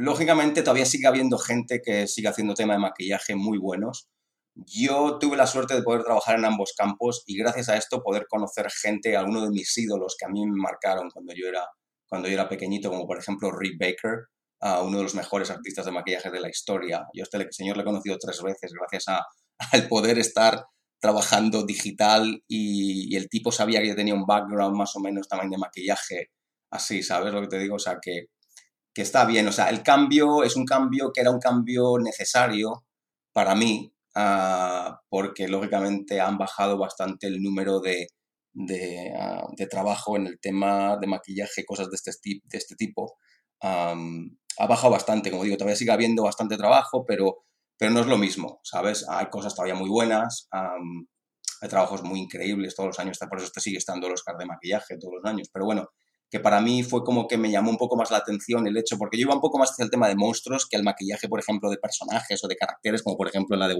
Lógicamente 0.00 0.62
todavía 0.62 0.86
sigue 0.86 1.08
habiendo 1.08 1.38
gente 1.38 1.82
que 1.82 2.06
sigue 2.06 2.28
haciendo 2.28 2.54
tema 2.54 2.74
de 2.74 2.78
maquillaje 2.78 3.34
muy 3.34 3.58
buenos. 3.58 4.08
Yo 4.54 5.18
tuve 5.18 5.36
la 5.36 5.48
suerte 5.48 5.74
de 5.74 5.82
poder 5.82 6.04
trabajar 6.04 6.38
en 6.38 6.44
ambos 6.44 6.72
campos 6.78 7.24
y 7.26 7.36
gracias 7.36 7.68
a 7.68 7.76
esto 7.76 8.00
poder 8.00 8.26
conocer 8.28 8.68
gente, 8.70 9.16
algunos 9.16 9.42
de 9.42 9.50
mis 9.50 9.76
ídolos 9.76 10.14
que 10.16 10.26
a 10.26 10.28
mí 10.28 10.46
me 10.46 10.54
marcaron 10.56 11.10
cuando 11.10 11.34
yo 11.34 11.48
era, 11.48 11.66
cuando 12.08 12.28
yo 12.28 12.34
era 12.34 12.48
pequeñito, 12.48 12.90
como 12.90 13.08
por 13.08 13.18
ejemplo 13.18 13.50
Rick 13.50 13.76
Baker, 13.80 14.26
uno 14.84 14.98
de 14.98 15.02
los 15.02 15.16
mejores 15.16 15.50
artistas 15.50 15.84
de 15.84 15.90
maquillaje 15.90 16.30
de 16.30 16.40
la 16.42 16.48
historia. 16.48 17.04
Yo 17.12 17.24
a 17.24 17.24
este 17.24 17.48
señor 17.50 17.76
le 17.76 17.82
he 17.82 17.86
conocido 17.86 18.18
tres 18.20 18.40
veces 18.40 18.72
gracias 18.72 19.08
a, 19.08 19.26
al 19.72 19.88
poder 19.88 20.20
estar 20.20 20.64
trabajando 21.00 21.66
digital 21.66 22.40
y, 22.46 23.12
y, 23.12 23.16
el 23.16 23.28
tipo 23.28 23.50
sabía 23.50 23.80
que 23.80 23.88
yo 23.88 23.96
tenía 23.96 24.14
un 24.14 24.26
background 24.26 24.76
más 24.76 24.94
o 24.94 25.00
menos 25.00 25.26
también 25.26 25.50
de 25.50 25.58
maquillaje 25.58 26.28
así, 26.70 27.02
¿sabes 27.02 27.32
lo 27.32 27.40
que 27.40 27.48
te 27.48 27.58
digo? 27.58 27.76
O 27.76 27.80
sea, 27.80 27.98
que 28.00 28.26
que 28.98 29.02
está 29.02 29.24
bien. 29.24 29.46
O 29.46 29.52
sea, 29.52 29.70
el 29.70 29.84
cambio 29.84 30.42
es 30.42 30.56
un 30.56 30.64
cambio 30.64 31.12
que 31.12 31.20
era 31.20 31.30
un 31.30 31.38
cambio 31.38 31.98
necesario 32.00 32.84
para 33.32 33.54
mí, 33.54 33.94
ah, 34.16 35.00
porque 35.08 35.46
lógicamente 35.46 36.20
han 36.20 36.36
bajado 36.36 36.76
bastante 36.76 37.28
el 37.28 37.40
número 37.40 37.78
de, 37.78 38.08
de, 38.52 39.12
ah, 39.16 39.46
trabajo 39.70 40.16
en 40.16 40.26
el 40.26 40.40
tema 40.40 40.96
de 40.96 41.06
maquillaje, 41.06 41.64
cosas 41.64 41.88
de 41.90 41.94
este, 41.94 42.10
de 42.42 42.58
este 42.58 42.74
tipo. 42.74 43.14
ha 43.62 44.66
bajado 44.66 44.90
bastante, 44.90 45.30
como 45.30 45.44
digo, 45.44 45.56
todavía 45.56 45.76
sigue 45.76 45.92
habiendo 45.92 46.24
bastante 46.24 46.56
trabajo, 46.56 47.04
pero, 47.06 47.44
pero 47.78 47.92
no 47.92 48.00
es 48.00 48.06
lo 48.08 48.18
mismo, 48.18 48.58
¿sabes? 48.64 49.06
Hay 49.08 49.26
cosas 49.26 49.54
todavía 49.54 49.76
muy 49.76 49.88
buenas, 49.90 50.48
hay 50.50 51.68
trabajos 51.68 52.02
muy 52.02 52.18
increíbles 52.18 52.74
todos 52.74 52.88
los 52.88 52.98
años, 52.98 53.16
por 53.30 53.38
eso 53.38 53.50
te 53.54 53.60
sigue 53.60 53.78
estando 53.78 54.08
el 54.08 54.14
Oscar 54.14 54.36
de 54.36 54.46
maquillaje 54.46 54.98
todos 54.98 55.14
los 55.22 55.24
años, 55.24 55.48
pero 55.52 55.66
bueno, 55.66 55.88
que 56.30 56.40
para 56.40 56.60
mí 56.60 56.82
fue 56.82 57.04
como 57.04 57.26
que 57.26 57.38
me 57.38 57.50
llamó 57.50 57.70
un 57.70 57.78
poco 57.78 57.96
más 57.96 58.10
la 58.10 58.18
atención 58.18 58.66
el 58.66 58.76
hecho, 58.76 58.98
porque 58.98 59.16
yo 59.16 59.22
iba 59.22 59.34
un 59.34 59.40
poco 59.40 59.58
más 59.58 59.70
hacia 59.70 59.84
el 59.84 59.90
tema 59.90 60.08
de 60.08 60.16
monstruos 60.16 60.66
que 60.68 60.76
el 60.76 60.82
maquillaje, 60.82 61.28
por 61.28 61.40
ejemplo, 61.40 61.70
de 61.70 61.78
personajes 61.78 62.42
o 62.44 62.48
de 62.48 62.56
caracteres, 62.56 63.02
como 63.02 63.16
por 63.16 63.28
ejemplo 63.28 63.56
en 63.56 63.60
la 63.60 63.68
de 63.68 63.76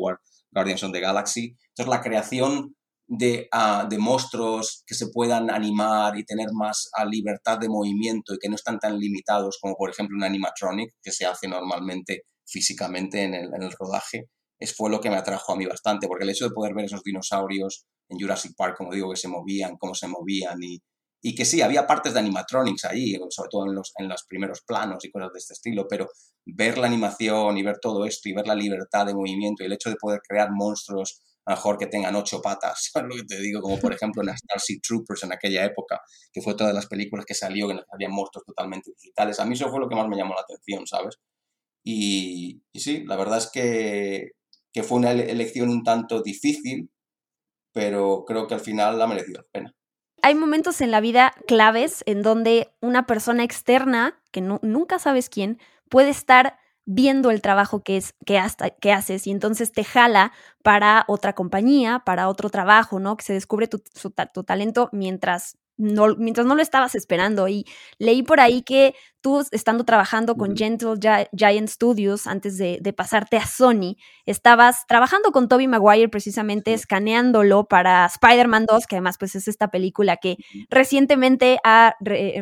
Guardians 0.53 0.83
of 0.83 0.93
the 0.93 1.01
Galaxy. 1.01 1.57
Entonces, 1.69 1.89
la 1.89 2.01
creación 2.01 2.75
de, 3.07 3.49
uh, 3.53 3.89
de 3.89 3.99
monstruos 3.99 4.83
que 4.87 4.95
se 4.95 5.09
puedan 5.09 5.51
animar 5.51 6.17
y 6.19 6.25
tener 6.25 6.49
más 6.53 6.91
uh, 6.99 7.09
libertad 7.09 7.59
de 7.59 7.69
movimiento 7.69 8.35
y 8.35 8.39
que 8.39 8.49
no 8.49 8.55
están 8.55 8.79
tan 8.79 8.99
limitados 8.99 9.59
como, 9.61 9.75
por 9.77 9.91
ejemplo, 9.91 10.17
un 10.17 10.25
animatronic, 10.25 10.95
que 11.03 11.11
se 11.11 11.27
hace 11.27 11.49
normalmente 11.49 12.25
físicamente 12.47 13.23
en 13.23 13.35
el, 13.35 13.51
en 13.55 13.63
el 13.63 13.73
rodaje, 13.73 14.29
es, 14.59 14.75
fue 14.75 14.91
lo 14.91 15.01
que 15.01 15.11
me 15.11 15.17
atrajo 15.17 15.53
a 15.53 15.57
mí 15.57 15.67
bastante, 15.67 16.07
porque 16.07 16.25
el 16.25 16.31
hecho 16.31 16.49
de 16.49 16.55
poder 16.55 16.75
ver 16.75 16.87
esos 16.87 17.03
dinosaurios 17.03 17.87
en 18.09 18.19
Jurassic 18.19 18.53
Park, 18.57 18.77
como 18.77 18.93
digo, 18.93 19.11
que 19.11 19.17
se 19.17 19.29
movían, 19.29 19.77
cómo 19.79 19.95
se 19.95 20.09
movían 20.09 20.59
y 20.63 20.79
y 21.21 21.35
que 21.35 21.45
sí, 21.45 21.63
había 21.63 21.87
partes 21.87 22.15
de 22.15 22.21
animatronics 22.21 22.85
ahí, 22.85 23.19
sobre 23.31 23.49
todo 23.51 23.67
en 23.67 23.75
los, 23.75 23.93
en 23.99 24.09
los 24.09 24.25
primeros 24.25 24.63
planos 24.63 25.05
y 25.05 25.11
cosas 25.11 25.33
de 25.33 25.39
este 25.39 25.55
estilo, 25.55 25.87
pero 25.89 26.09
ver 26.47 26.79
la 26.79 26.87
animación 26.87 27.59
y 27.59 27.63
ver 27.63 27.79
todo 27.81 28.05
esto 28.05 28.29
y 28.29 28.35
ver 28.35 28.47
la 28.47 28.55
libertad 28.55 29.07
de 29.07 29.15
movimiento 29.15 29.63
y 29.63 29.67
el 29.67 29.73
hecho 29.73 29.91
de 29.91 29.97
poder 29.97 30.21
crear 30.27 30.51
monstruos 30.53 31.23
a 31.45 31.53
lo 31.53 31.57
mejor 31.57 31.79
que 31.79 31.87
tengan 31.87 32.15
ocho 32.15 32.43
patas, 32.43 32.91
¿sabes 32.93 33.09
lo 33.09 33.17
que 33.17 33.27
te 33.27 33.41
digo? 33.41 33.63
Como 33.63 33.79
por 33.79 33.93
ejemplo 33.93 34.23
en 34.23 34.37
Starship 34.37 34.81
Troopers 34.87 35.25
en 35.25 35.33
aquella 35.33 35.65
época, 35.65 36.01
que 36.33 36.43
fue 36.43 36.55
todas 36.55 36.75
las 36.75 36.87
películas 36.87 37.25
que 37.25 37.35
salió 37.35 37.69
que 37.69 37.81
había 37.91 38.09
monstruos 38.11 38.45
totalmente 38.47 38.93
digitales. 38.97 39.41
A 39.41 39.47
mí 39.47 39.55
eso 39.55 39.71
fue 39.71 39.81
lo 39.81 39.89
que 39.89 39.97
más 39.97 40.09
me 40.09 40.17
llamó 40.17 40.35
la 40.35 40.43
atención, 40.43 40.87
¿sabes? 40.87 41.17
Y, 41.85 42.63
y 42.73 42.81
sí, 42.81 43.05
la 43.07 43.17
verdad 43.17 43.39
es 43.39 43.51
que, 43.51 44.33
que 44.73 44.83
fue 44.83 44.99
una 44.99 45.13
elección 45.13 45.71
un 45.71 45.83
tanto 45.85 46.23
difícil, 46.23 46.91
pero 47.73 48.25
creo 48.27 48.47
que 48.47 48.55
al 48.55 48.61
final 48.61 49.01
ha 49.01 49.07
merecido 49.07 49.43
la 49.43 49.49
pena. 49.53 49.75
Hay 50.23 50.35
momentos 50.35 50.81
en 50.81 50.91
la 50.91 51.01
vida 51.01 51.35
claves 51.47 52.03
en 52.07 52.23
donde 52.23 52.73
una 52.81 53.07
persona 53.07 53.45
externa, 53.45 54.21
que 54.33 54.41
nunca 54.41 54.99
sabes 54.99 55.29
quién, 55.29 55.59
puede 55.89 56.11
estar 56.11 56.59
viendo 56.85 57.31
el 57.31 57.43
trabajo 57.43 57.83
que, 57.83 57.99
es, 57.99 58.15
que, 58.25 58.39
hasta, 58.39 58.71
que 58.71 58.93
haces 58.93 59.27
y 59.27 59.31
entonces 59.31 59.73
te 59.73 59.85
jala 59.85 60.33
para 60.63 61.05
otra 61.07 61.35
compañía, 61.35 62.01
para 62.01 62.29
otro 62.29 62.49
trabajo, 62.49 62.99
¿no? 62.99 63.17
Que 63.17 63.25
se 63.25 63.35
descubre 63.35 63.69
tu, 63.69 63.83
tu 64.33 64.45
talento 64.45 64.89
mientras 64.93 65.59
no, 65.79 66.17
mientras 66.17 66.47
no 66.47 66.57
lo 66.57 66.63
estabas 66.63 66.95
esperando. 66.95 67.49
Y 67.49 67.65
leí 67.99 68.23
por 68.23 68.41
ahí 68.41 68.63
que 68.63 68.95
tú, 69.21 69.45
estando 69.53 69.85
trabajando 69.85 70.35
con 70.35 70.57
Gentle 70.57 70.95
Giant 71.33 71.69
Studios 71.69 72.27
antes 72.27 72.59
de, 72.59 72.93
pasarte 72.97 73.37
a 73.37 73.47
Sony, 73.47 73.97
estabas 74.27 74.85
trabajando 74.89 75.31
con 75.31 75.49
Toby 75.49 75.69
Maguire 75.69 76.09
precisamente 76.09 76.75
escaneándolo 76.75 77.65
para 77.65 78.07
Spider-Man 78.07 78.67
2, 78.67 78.87
que 78.87 78.97
además 78.97 79.17
pues 79.19 79.37
es 79.37 79.49
esta 79.49 79.69
película 79.69 80.17
que 80.17 80.37
recientemente 80.69 81.59
ha 81.65 81.95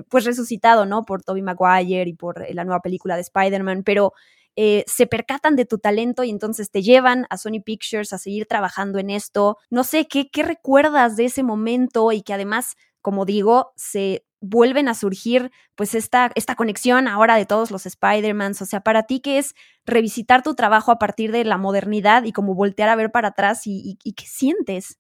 pues 0.08 0.24
resucitado, 0.24 0.86
¿no? 0.86 1.04
Por 1.04 1.22
Toby 1.22 1.42
Maguire 1.42 2.08
y 2.08 2.14
por 2.14 2.42
la 2.54 2.64
nueva 2.64 2.80
película 2.80 3.14
de 3.14 3.22
Spider-Man, 3.22 3.82
pero... 3.84 4.12
Eh, 4.58 4.84
se 4.86 5.06
percatan 5.06 5.54
de 5.54 5.66
tu 5.66 5.76
talento 5.76 6.24
y 6.24 6.30
entonces 6.30 6.70
te 6.70 6.80
llevan 6.80 7.26
a 7.28 7.36
Sony 7.36 7.60
Pictures 7.62 8.14
a 8.14 8.18
seguir 8.18 8.46
trabajando 8.46 8.98
en 8.98 9.10
esto. 9.10 9.58
No 9.68 9.84
sé, 9.84 10.08
¿qué, 10.08 10.30
qué 10.30 10.42
recuerdas 10.42 11.14
de 11.16 11.26
ese 11.26 11.42
momento 11.42 12.10
y 12.10 12.22
que 12.22 12.32
además 12.32 12.74
como 13.06 13.24
digo, 13.24 13.72
se 13.76 14.26
vuelven 14.40 14.88
a 14.88 14.94
surgir 14.94 15.52
pues 15.76 15.94
esta, 15.94 16.32
esta 16.34 16.56
conexión 16.56 17.06
ahora 17.06 17.36
de 17.36 17.46
todos 17.46 17.70
los 17.70 17.86
Spider-Mans. 17.86 18.60
O 18.62 18.66
sea, 18.66 18.80
para 18.80 19.04
ti, 19.04 19.20
¿qué 19.20 19.38
es 19.38 19.54
revisitar 19.84 20.42
tu 20.42 20.56
trabajo 20.56 20.90
a 20.90 20.98
partir 20.98 21.30
de 21.30 21.44
la 21.44 21.56
modernidad 21.56 22.24
y 22.24 22.32
como 22.32 22.56
voltear 22.56 22.88
a 22.88 22.96
ver 22.96 23.12
para 23.12 23.28
atrás 23.28 23.60
y, 23.66 23.96
qué 24.02 24.24
sientes? 24.26 24.98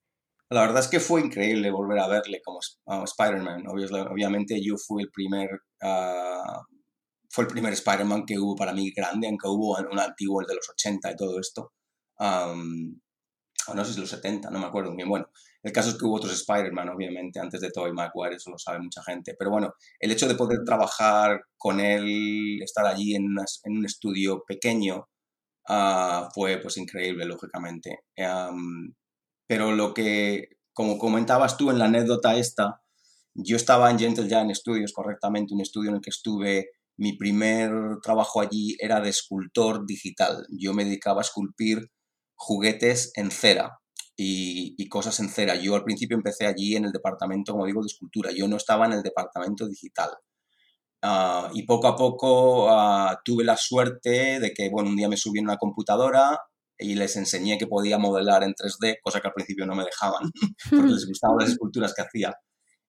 La 0.50 0.60
verdad 0.60 0.84
es 0.84 0.86
que 0.86 1.00
fue 1.00 1.20
increíble 1.20 1.68
volver 1.72 1.98
a 1.98 2.06
verle 2.06 2.40
como 2.44 2.60
Spider-Man. 3.02 3.64
Obviamente 3.66 4.62
yo 4.62 4.76
fui 4.76 5.02
el 5.02 5.10
primer... 5.10 5.50
Ah, 5.82 6.62
fue 7.28 7.42
el 7.42 7.50
primer 7.50 7.72
Spider-Man 7.72 8.22
que 8.24 8.38
hubo 8.38 8.54
para 8.54 8.72
mí 8.72 8.92
grande, 8.92 9.26
aunque 9.26 9.48
hubo 9.48 9.76
un 9.90 9.98
antiguo, 9.98 10.42
el 10.42 10.46
de 10.46 10.54
los 10.54 10.70
80 10.70 11.10
y 11.10 11.16
todo 11.16 11.40
esto. 11.40 11.72
No 13.74 13.84
sé 13.84 13.94
si 13.94 14.00
los 14.00 14.10
70, 14.10 14.50
no 14.50 14.58
me 14.58 14.66
acuerdo 14.66 14.94
bien. 14.94 15.08
Bueno, 15.08 15.28
el 15.62 15.72
caso 15.72 15.90
es 15.90 15.96
que 15.98 16.04
hubo 16.04 16.16
otros 16.16 16.32
Spider-Man, 16.32 16.88
obviamente, 16.90 17.40
antes 17.40 17.60
de 17.60 17.70
Tobey 17.70 17.92
Maguire, 17.92 18.36
eso 18.36 18.50
lo 18.50 18.58
sabe 18.58 18.78
mucha 18.80 19.02
gente. 19.02 19.34
Pero 19.38 19.50
bueno, 19.50 19.74
el 19.98 20.10
hecho 20.10 20.28
de 20.28 20.34
poder 20.34 20.60
trabajar 20.64 21.40
con 21.56 21.80
él, 21.80 22.60
estar 22.62 22.86
allí 22.86 23.14
en, 23.14 23.26
un 23.64 23.84
estudio 23.84 24.44
pequeño, 24.46 25.08
ah, 25.68 26.28
fue 26.34 26.58
pues 26.58 26.76
increíble, 26.76 27.24
lógicamente. 27.24 28.00
pero 29.46 29.72
lo 29.72 29.94
que, 29.94 30.48
como 30.72 30.98
comentabas 30.98 31.56
tú 31.56 31.70
en 31.70 31.78
la 31.78 31.86
anécdota 31.86 32.36
esta, 32.36 32.82
yo 33.34 33.56
estaba 33.56 33.90
en 33.90 33.98
Gentle 33.98 34.28
Giant 34.28 34.54
Studios, 34.54 34.92
correctamente, 34.92 35.54
un 35.54 35.60
estudio 35.60 35.90
en 35.90 35.96
el 35.96 36.02
que 36.02 36.10
estuve, 36.10 36.70
mi 36.96 37.16
primer 37.16 37.70
trabajo 38.02 38.40
allí 38.40 38.76
era 38.78 39.00
de 39.00 39.10
escultor 39.10 39.86
digital. 39.86 40.46
Yo 40.50 40.72
me 40.72 40.84
dedicaba 40.84 41.20
a 41.20 41.22
esculpir 41.22 41.90
juguetes 42.36 43.12
en 43.16 43.30
cera 43.30 43.80
y, 44.16 44.88
cosas 44.88 45.18
en 45.20 45.28
cera. 45.28 45.56
Yo 45.56 45.74
al 45.74 45.84
principio 45.84 46.16
empecé 46.16 46.46
allí 46.46 46.76
en 46.76 46.84
el 46.84 46.92
departamento, 46.92 47.52
como 47.52 47.66
digo, 47.66 47.82
de 47.82 47.86
escultura. 47.86 48.30
Yo 48.32 48.48
no 48.48 48.56
estaba 48.56 48.86
en 48.86 48.92
el 48.92 49.02
departamento 49.02 49.66
digital. 49.66 50.10
Ah, 51.02 51.50
y 51.52 51.64
poco 51.64 51.88
a 51.88 51.96
poco 51.96 52.70
ah, 52.70 53.20
tuve 53.24 53.44
la 53.44 53.56
suerte 53.56 54.40
de 54.40 54.52
que, 54.52 54.70
bueno, 54.70 54.88
un 54.88 54.96
día 54.96 55.08
me 55.08 55.16
subí 55.16 55.38
en 55.38 55.44
una 55.46 55.58
computadora 55.58 56.38
y 56.78 56.94
les 56.94 57.16
enseñé 57.16 57.58
que 57.58 57.66
podía 57.66 57.98
modelar 57.98 58.42
en 58.42 58.54
3D, 58.54 58.98
cosa 59.02 59.20
que 59.20 59.28
al 59.28 59.34
principio 59.34 59.66
no 59.66 59.74
me 59.74 59.84
dejaban, 59.84 60.30
porque 60.70 60.92
les 60.92 61.06
gustaban 61.06 61.38
las 61.38 61.50
esculturas 61.50 61.94
que 61.94 62.02
hacía 62.02 62.34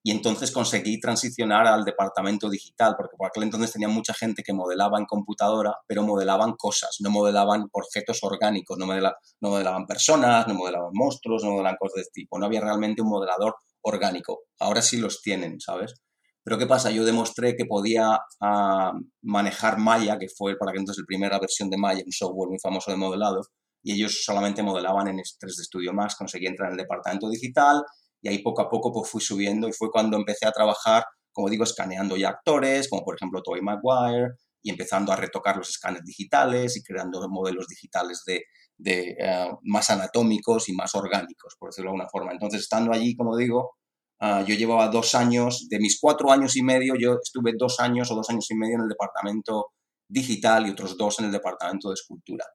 y 0.04 0.12
entonces 0.12 0.52
conseguí 0.52 1.00
transicionar 1.00 1.68
al 1.68 1.84
departamento 1.84 2.50
digital, 2.50 2.96
porque 2.98 3.18
por 3.18 3.28
aquel 3.28 3.44
entonces 3.44 3.74
tenía 3.74 3.88
mucha 3.88 4.14
gente 4.14 4.44
que 4.44 4.54
modelaba 4.54 5.00
en 5.00 5.06
computadora, 5.06 5.76
pero 5.88 6.04
modelaban 6.04 6.54
cosas, 6.58 6.98
no 7.02 7.10
modelaban 7.10 7.68
objetos 7.72 8.20
orgánicos, 8.22 8.78
no, 8.78 8.86
no 8.86 9.50
modelaban 9.50 9.86
personas, 9.86 10.48
no 10.48 10.54
modelaban 10.54 10.92
monstruos, 10.94 11.44
no 11.44 11.52
modelaban 11.52 11.78
cosas 11.78 11.96
de 11.96 12.02
este 12.02 12.22
tipo, 12.22 12.40
no 12.40 12.46
había 12.46 12.62
realmente 12.62 13.02
un 13.02 13.10
modelador 13.10 13.56
orgánico. 13.82 14.42
Ahora 14.60 14.82
sí 14.82 14.98
los 14.98 15.22
tienen, 15.22 15.60
¿sabes? 15.60 15.96
Pero 16.44 16.58
¿qué 16.58 16.68
pasa? 16.68 16.92
Yo 16.92 17.04
demostré 17.04 17.58
que 17.58 17.66
podía 17.66 18.20
ah, 18.40 18.94
manejar 19.22 19.78
Maya, 19.78 20.18
que 20.18 20.30
fue 20.30 20.56
para 20.58 20.72
aquel 20.72 20.84
entonces 20.84 21.02
la 21.02 21.08
primera 21.08 21.40
versión 21.40 21.70
de 21.70 21.78
Maya, 21.78 22.04
un 22.06 22.12
software 22.14 22.48
muy 22.48 22.60
famoso 22.60 22.92
de 22.92 22.96
modelado, 22.96 23.42
y 23.84 23.94
ellos 23.94 24.24
solamente 24.24 24.64
modelaban 24.64 25.10
en 25.10 25.18
3D 25.18 25.66
Studio 25.66 25.92
Max, 25.92 26.16
conseguí 26.16 26.48
entrar 26.48 26.70
en 26.70 26.80
el 26.80 26.84
departamento 26.84 27.30
digital 27.30 27.84
y 28.22 28.30
ahí 28.30 28.40
poco 28.40 28.62
a 28.62 28.70
poco 28.70 28.92
pues 28.92 29.10
fui 29.10 29.22
subiendo 29.22 29.68
y 29.68 29.74
fue 29.74 29.90
cuando 29.92 30.18
empecé 30.18 30.48
a 30.48 30.52
trabajar, 30.52 31.04
como 31.32 31.50
digo, 31.50 31.64
escaneando 31.64 32.18
ya 32.18 32.30
actores, 32.30 32.90
como 32.90 33.04
por 33.04 33.16
ejemplo 33.16 33.42
Tobey 33.44 33.62
Maguire, 33.62 34.34
y 34.62 34.72
empezando 34.72 35.12
a 35.12 35.16
retocar 35.16 35.58
los 35.58 35.70
escáneres 35.70 36.04
digitales 36.06 36.76
y 36.78 36.84
creando 36.84 37.28
modelos 37.30 37.68
digitales 37.68 38.24
de, 38.26 38.42
de 38.78 39.16
eh, 39.20 39.48
más 39.64 39.90
anatómicos 39.90 40.70
y 40.70 40.74
más 40.74 40.94
orgánicos, 40.96 41.56
por 41.60 41.70
decirlo 41.70 41.90
de 41.90 41.94
alguna 41.94 42.10
forma. 42.10 42.32
Entonces, 42.32 42.62
estando 42.62 42.92
allí, 42.92 43.16
como 43.16 43.38
digo, 43.38 43.76
ah, 44.20 44.44
yo 44.46 44.56
llevaba 44.56 44.90
dos 44.90 45.16
años, 45.16 45.68
de 45.70 45.80
mis 45.80 46.00
cuatro 46.00 46.32
años 46.32 46.56
y 46.56 46.64
medio, 46.64 46.96
yo 47.00 47.18
estuve 47.24 47.54
dos 47.58 47.80
años 47.80 48.12
o 48.12 48.16
dos 48.16 48.30
años 48.30 48.50
y 48.50 48.56
medio 48.56 48.76
en 48.76 48.82
el 48.82 48.90
departamento 48.90 49.68
digital 50.10 50.68
y 50.68 50.72
otros 50.72 50.98
dos 50.98 51.20
en 51.20 51.26
el 51.26 51.32
departamento 51.32 51.90
de 51.90 51.96
escultura. 51.96 52.46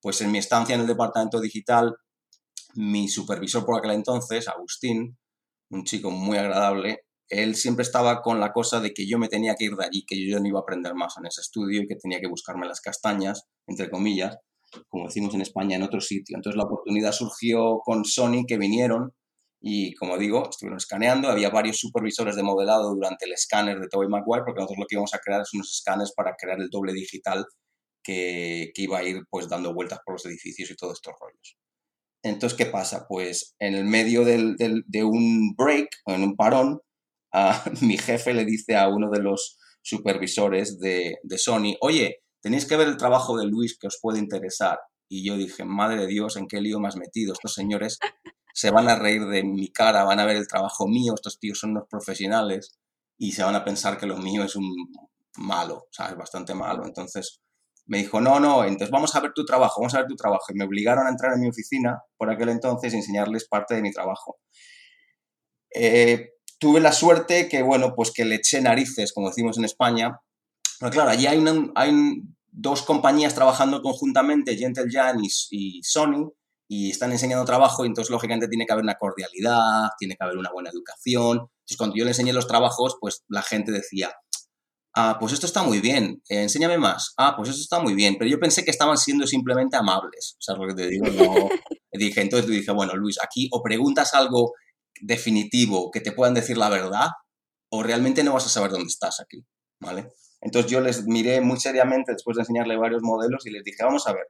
Pues 0.00 0.20
en 0.22 0.30
mi 0.32 0.38
estancia 0.38 0.74
en 0.74 0.82
el 0.82 0.86
departamento 0.86 1.40
digital 1.40 1.94
mi 2.74 3.08
supervisor 3.08 3.64
por 3.64 3.78
aquel 3.78 3.92
entonces, 3.92 4.48
Agustín, 4.48 5.18
un 5.70 5.84
chico 5.84 6.10
muy 6.10 6.38
agradable, 6.38 7.04
él 7.30 7.54
siempre 7.54 7.82
estaba 7.82 8.22
con 8.22 8.40
la 8.40 8.52
cosa 8.52 8.80
de 8.80 8.92
que 8.92 9.06
yo 9.06 9.18
me 9.18 9.28
tenía 9.28 9.54
que 9.54 9.66
ir 9.66 9.76
de 9.76 9.84
allí, 9.84 10.04
que 10.04 10.28
yo 10.28 10.40
no 10.40 10.48
iba 10.48 10.58
a 10.58 10.62
aprender 10.62 10.94
más 10.94 11.14
en 11.16 11.26
ese 11.26 11.40
estudio 11.40 11.82
y 11.82 11.86
que 11.86 11.94
tenía 11.94 12.20
que 12.20 12.26
buscarme 12.26 12.66
las 12.66 12.80
castañas, 12.80 13.44
entre 13.68 13.88
comillas, 13.88 14.36
como 14.88 15.06
decimos 15.06 15.34
en 15.34 15.42
España, 15.42 15.76
en 15.76 15.84
otro 15.84 16.00
sitio. 16.00 16.36
Entonces 16.36 16.56
la 16.56 16.64
oportunidad 16.64 17.12
surgió 17.12 17.78
con 17.84 18.04
Sony 18.04 18.44
que 18.46 18.58
vinieron 18.58 19.12
y, 19.60 19.94
como 19.94 20.18
digo, 20.18 20.48
estuvieron 20.50 20.78
escaneando. 20.78 21.28
Había 21.28 21.50
varios 21.50 21.78
supervisores 21.78 22.34
de 22.34 22.42
modelado 22.42 22.92
durante 22.94 23.26
el 23.26 23.32
escáner 23.32 23.78
de 23.78 23.88
Tobey 23.88 24.08
Maguire, 24.08 24.42
porque 24.44 24.60
nosotros 24.60 24.78
lo 24.80 24.86
que 24.86 24.94
íbamos 24.96 25.14
a 25.14 25.18
crear 25.18 25.42
es 25.42 25.54
unos 25.54 25.70
escáneres 25.70 26.12
para 26.16 26.34
crear 26.36 26.60
el 26.60 26.68
doble 26.68 26.92
digital 26.92 27.46
que, 28.02 28.72
que 28.74 28.82
iba 28.82 28.98
a 28.98 29.04
ir 29.04 29.22
pues 29.30 29.48
dando 29.48 29.72
vueltas 29.72 30.00
por 30.04 30.14
los 30.14 30.26
edificios 30.26 30.70
y 30.70 30.76
todos 30.76 30.94
estos 30.94 31.14
rollos. 31.20 31.56
Entonces, 32.22 32.56
¿qué 32.56 32.66
pasa? 32.66 33.06
Pues 33.08 33.54
en 33.58 33.74
el 33.74 33.84
medio 33.84 34.24
de 34.24 35.04
un 35.04 35.54
break, 35.56 35.88
en 36.06 36.22
un 36.22 36.36
parón, 36.36 36.80
mi 37.80 37.96
jefe 37.98 38.34
le 38.34 38.44
dice 38.44 38.76
a 38.76 38.88
uno 38.88 39.10
de 39.10 39.20
los 39.20 39.58
supervisores 39.82 40.78
de, 40.78 41.18
de 41.22 41.38
Sony, 41.38 41.76
oye, 41.80 42.22
tenéis 42.42 42.66
que 42.66 42.76
ver 42.76 42.88
el 42.88 42.96
trabajo 42.96 43.38
de 43.38 43.46
Luis 43.46 43.78
que 43.78 43.86
os 43.86 43.98
puede 44.00 44.18
interesar. 44.18 44.78
Y 45.08 45.26
yo 45.26 45.36
dije, 45.36 45.64
madre 45.64 45.96
de 45.96 46.06
Dios, 46.06 46.36
¿en 46.36 46.46
qué 46.46 46.60
lío 46.60 46.78
me 46.78 46.88
has 46.88 46.96
metido? 46.96 47.32
Estos 47.32 47.54
señores 47.54 47.98
se 48.54 48.70
van 48.70 48.88
a 48.88 48.96
reír 48.96 49.26
de 49.26 49.42
mi 49.42 49.72
cara, 49.72 50.04
van 50.04 50.20
a 50.20 50.26
ver 50.26 50.36
el 50.36 50.46
trabajo 50.46 50.86
mío, 50.86 51.14
estos 51.14 51.38
tíos 51.38 51.58
son 51.58 51.70
unos 51.70 51.88
profesionales 51.88 52.78
y 53.18 53.32
se 53.32 53.42
van 53.42 53.54
a 53.54 53.64
pensar 53.64 53.98
que 53.98 54.06
lo 54.06 54.16
mío 54.18 54.44
es 54.44 54.56
un 54.56 54.72
malo, 55.36 55.86
¿sabes? 55.90 56.16
Bastante 56.16 56.54
malo. 56.54 56.84
Entonces 56.84 57.40
me 57.90 57.98
dijo, 57.98 58.20
no, 58.20 58.38
no, 58.38 58.62
entonces 58.62 58.92
vamos 58.92 59.16
a 59.16 59.20
ver 59.20 59.32
tu 59.34 59.44
trabajo, 59.44 59.80
vamos 59.80 59.94
a 59.94 59.98
ver 59.98 60.06
tu 60.06 60.14
trabajo. 60.14 60.44
Y 60.50 60.54
me 60.54 60.64
obligaron 60.64 61.08
a 61.08 61.10
entrar 61.10 61.34
en 61.34 61.40
mi 61.40 61.48
oficina 61.48 62.00
por 62.16 62.30
aquel 62.30 62.50
entonces 62.50 62.94
y 62.94 62.98
enseñarles 62.98 63.48
parte 63.48 63.74
de 63.74 63.82
mi 63.82 63.90
trabajo. 63.90 64.38
Eh, 65.74 66.34
tuve 66.60 66.78
la 66.78 66.92
suerte 66.92 67.48
que, 67.48 67.62
bueno, 67.62 67.94
pues 67.96 68.12
que 68.12 68.24
le 68.24 68.36
eché 68.36 68.60
narices, 68.60 69.12
como 69.12 69.26
decimos 69.26 69.58
en 69.58 69.64
España. 69.64 70.20
Pero 70.78 70.92
claro, 70.92 71.10
allí 71.10 71.26
hay, 71.26 71.42
dos 72.52 72.82
compañías 72.82 73.34
trabajando 73.34 73.82
conjuntamente, 73.82 74.56
Gentle 74.56 74.86
Jan 74.88 75.18
y, 75.24 75.82
Sony, 75.82 76.32
y 76.68 76.90
están 76.90 77.10
enseñando 77.10 77.44
trabajo 77.44 77.84
y 77.84 77.88
entonces 77.88 78.12
lógicamente 78.12 78.46
tiene 78.46 78.66
que 78.66 78.72
haber 78.72 78.84
una 78.84 78.98
cordialidad, 78.98 79.88
tiene 79.98 80.14
que 80.14 80.22
haber 80.24 80.36
una 80.38 80.52
buena 80.52 80.70
educación. 80.70 81.38
Entonces 81.38 81.76
cuando 81.76 81.96
yo 81.96 82.04
le 82.04 82.10
enseñé 82.12 82.32
los 82.32 82.46
trabajos, 82.46 82.98
pues 83.00 83.24
la 83.28 83.42
gente 83.42 83.72
decía, 83.72 84.14
ah, 84.94 85.16
pues 85.18 85.32
esto 85.32 85.46
está 85.46 85.62
muy 85.62 85.80
bien, 85.80 86.22
eh, 86.28 86.42
enséñame 86.42 86.78
más, 86.78 87.14
ah, 87.16 87.34
pues 87.36 87.48
esto 87.48 87.60
está 87.60 87.80
muy 87.80 87.94
bien, 87.94 88.16
pero 88.18 88.30
yo 88.30 88.38
pensé 88.38 88.64
que 88.64 88.70
estaban 88.70 88.96
siendo 88.96 89.26
simplemente 89.26 89.76
amables, 89.76 90.36
o 90.38 90.42
sea, 90.42 90.56
lo 90.56 90.66
que 90.66 90.74
te 90.74 90.88
digo, 90.88 91.06
no, 91.06 91.48
dije, 91.92 92.20
entonces 92.20 92.50
dije, 92.50 92.72
bueno, 92.72 92.94
Luis, 92.94 93.18
aquí 93.22 93.48
o 93.52 93.62
preguntas 93.62 94.14
algo 94.14 94.52
definitivo 95.00 95.90
que 95.90 96.00
te 96.00 96.12
puedan 96.12 96.34
decir 96.34 96.58
la 96.58 96.68
verdad 96.68 97.08
o 97.70 97.82
realmente 97.82 98.24
no 98.24 98.32
vas 98.34 98.46
a 98.46 98.50
saber 98.50 98.70
dónde 98.70 98.88
estás 98.88 99.20
aquí, 99.20 99.44
¿vale? 99.80 100.08
Entonces 100.40 100.70
yo 100.70 100.80
les 100.80 101.06
miré 101.06 101.40
muy 101.40 101.58
seriamente 101.58 102.12
después 102.12 102.36
de 102.36 102.42
enseñarle 102.42 102.76
varios 102.76 103.02
modelos 103.02 103.46
y 103.46 103.50
les 103.50 103.62
dije, 103.62 103.84
vamos 103.84 104.06
a 104.06 104.12
ver, 104.12 104.26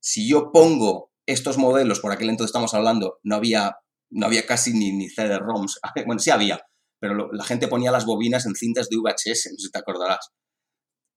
si 0.00 0.28
yo 0.28 0.52
pongo 0.52 1.10
estos 1.26 1.58
modelos, 1.58 2.00
por 2.00 2.12
aquel 2.12 2.30
entonces 2.30 2.50
estamos 2.50 2.74
hablando, 2.74 3.18
no 3.22 3.36
había, 3.36 3.76
no 4.10 4.26
había 4.26 4.46
casi 4.46 4.72
ni, 4.72 4.92
ni 4.92 5.08
CD-ROMs, 5.08 5.80
bueno, 6.06 6.18
sí 6.18 6.30
había, 6.30 6.60
pero 7.00 7.32
la 7.32 7.44
gente 7.44 7.68
ponía 7.68 7.92
las 7.92 8.06
bobinas 8.06 8.46
en 8.46 8.54
cintas 8.54 8.88
de 8.88 8.96
VHS, 8.96 9.50
no 9.52 9.58
sé 9.58 9.66
si 9.66 9.70
te 9.70 9.78
acordarás. 9.78 10.30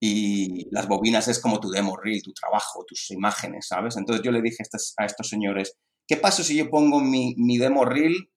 Y 0.03 0.67
las 0.71 0.87
bobinas 0.87 1.27
es 1.27 1.39
como 1.39 1.59
tu 1.59 1.69
demo 1.69 1.95
reel, 1.95 2.23
tu 2.23 2.33
trabajo, 2.33 2.83
tus 2.87 3.11
imágenes, 3.11 3.67
¿sabes? 3.67 3.97
Entonces 3.97 4.23
yo 4.23 4.31
le 4.31 4.41
dije 4.41 4.63
a 4.97 5.05
estos, 5.05 5.27
señores, 5.27 5.77
¿qué 6.07 6.17
pasa 6.17 6.43
si 6.43 6.57
yo 6.57 6.69
pongo 6.69 6.99
mi, 6.99 7.35
mi 7.37 7.57
demo 7.57 7.85
reel, 7.85 8.31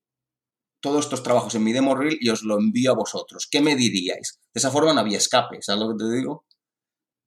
todos 0.81 1.07
estos 1.07 1.23
trabajos 1.23 1.55
en 1.55 1.65
mi 1.65 1.73
demo 1.73 1.95
reel 1.95 2.19
y 2.21 2.29
os 2.29 2.43
lo 2.43 2.59
envío 2.59 2.93
a 2.93 2.97
vosotros? 2.97 3.49
¿Qué 3.51 3.63
me 3.63 3.77
diríais? 3.77 4.39
De 4.53 4.59
esa 4.59 4.71
forma 4.71 4.93
no 4.93 5.01
había 5.01 5.17
escape, 5.17 5.63
¿sabes 5.63 5.83
lo 5.83 5.97
que 5.97 6.05
te 6.05 6.11
digo? 6.11 6.45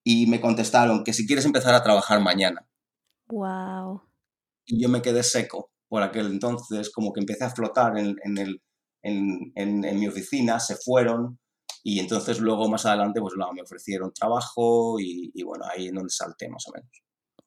Y 0.04 0.28
me 0.28 0.40
contestaron 0.40 1.04
que 1.04 1.14
si 1.14 1.26
quieres 1.26 1.46
empezar 1.46 1.74
a 1.74 1.84
trabajar 1.84 2.22
mañana. 2.22 2.70
Wow. 3.30 4.04
Y 4.66 4.82
yo 4.82 4.88
me 4.88 5.02
quedé 5.02 5.24
seco 5.24 5.72
por 5.90 6.04
aquel 6.04 6.28
entonces, 6.28 6.92
como 6.92 7.12
que 7.12 7.22
empecé 7.22 7.46
a 7.46 7.50
flotar 7.50 7.98
en, 7.98 8.16
en 8.24 8.38
el, 8.38 8.62
en, 9.02 10.00
mi 10.00 10.08
oficina, 10.08 10.60
se 10.60 10.76
fueron 10.76 11.40
y 11.84 12.00
entonces 12.00 12.40
luego 12.40 12.68
más 12.68 12.86
adelante 12.86 13.22
pues 13.22 13.34
me 13.36 13.62
ofrecieron 13.62 14.14
trabajo 14.14 15.00
y, 15.00 15.32
bueno, 15.44 15.66
ahí 15.72 15.88
en 15.88 15.96
donde 15.96 16.10
salté 16.10 16.50
más 16.50 16.68
o 16.68 16.72
menos. 16.74 16.90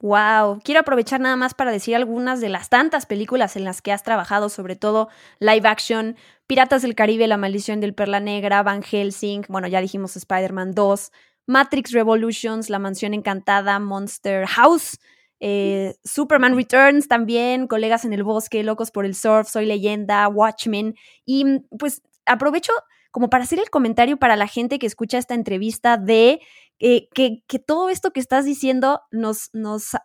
Wow, 0.02 0.60
quiero 0.64 0.80
aprovechar 0.80 1.20
nada 1.20 1.36
más 1.36 1.52
para 1.52 1.70
decir 1.70 1.94
algunas 1.94 2.40
de 2.40 2.48
las 2.48 2.70
tantas 2.70 3.04
películas 3.04 3.56
en 3.56 3.64
las 3.64 3.82
que 3.82 3.92
has 3.92 4.02
trabajado, 4.02 4.48
sobre 4.48 4.74
todo 4.74 5.10
live 5.40 5.68
action, 5.68 6.16
Piratas 6.46 6.80
del 6.80 6.94
Caribe, 6.94 7.26
La 7.26 7.36
Maldición 7.36 7.80
del 7.80 7.94
Perla 7.94 8.18
Negra, 8.18 8.62
Van 8.62 8.82
Helsing, 8.82 9.42
bueno, 9.50 9.68
ya 9.68 9.82
dijimos 9.82 10.16
Spider-Man 10.16 10.72
2, 10.72 11.12
Matrix 11.46 11.92
Revolutions, 11.92 12.70
La 12.70 12.78
Mansión 12.78 13.12
Encantada, 13.12 13.78
Monster 13.78 14.46
House, 14.46 14.98
eh, 15.40 15.96
Superman 16.04 16.54
Returns 16.54 17.08
también, 17.08 17.66
Colegas 17.66 18.04
en 18.04 18.12
el 18.12 18.22
Bosque, 18.22 18.62
Locos 18.62 18.90
por 18.90 19.04
el 19.04 19.14
Surf, 19.14 19.48
Soy 19.48 19.66
Leyenda, 19.66 20.28
Watchmen. 20.28 20.94
Y 21.24 21.44
mm, 21.44 21.64
pues 21.78 22.02
aprovecho 22.26 22.72
como 23.10 23.30
para 23.30 23.44
hacer 23.44 23.58
el 23.58 23.70
comentario 23.70 24.18
para 24.18 24.36
la 24.36 24.46
gente 24.46 24.78
que 24.78 24.86
escucha 24.86 25.18
esta 25.18 25.34
entrevista 25.34 25.96
de 25.96 26.40
eh, 26.78 27.08
que, 27.12 27.42
que, 27.46 27.58
todo 27.58 27.88
esto 27.88 28.12
que 28.12 28.20
estás 28.20 28.44
diciendo 28.44 29.00
nos, 29.10 29.50
nos 29.52 29.96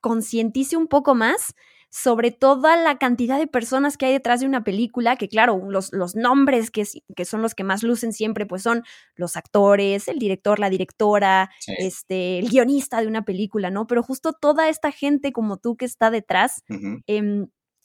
concientice 0.00 0.76
un 0.76 0.86
poco 0.86 1.14
más 1.14 1.54
sobre 1.94 2.30
toda 2.30 2.74
la 2.74 2.96
cantidad 2.96 3.38
de 3.38 3.46
personas 3.46 3.98
que 3.98 4.06
hay 4.06 4.12
detrás 4.12 4.40
de 4.40 4.46
una 4.46 4.64
película, 4.64 5.16
que 5.16 5.28
claro, 5.28 5.60
los, 5.68 5.92
los 5.92 6.16
nombres 6.16 6.70
que, 6.70 6.84
que, 7.14 7.24
son 7.26 7.42
los 7.42 7.54
que 7.54 7.64
más 7.64 7.82
lucen 7.82 8.14
siempre, 8.14 8.46
pues 8.46 8.62
son 8.62 8.82
los 9.14 9.36
actores, 9.36 10.08
el 10.08 10.18
director, 10.18 10.58
la 10.58 10.70
directora, 10.70 11.50
este, 11.66 12.38
el 12.38 12.48
guionista 12.48 13.02
de 13.02 13.08
una 13.08 13.26
película, 13.26 13.70
¿no? 13.70 13.86
Pero 13.86 14.02
justo 14.02 14.32
toda 14.32 14.70
esta 14.70 14.90
gente 14.90 15.32
como 15.32 15.58
tú 15.58 15.76
que 15.76 15.84
está 15.84 16.10
detrás, 16.10 16.62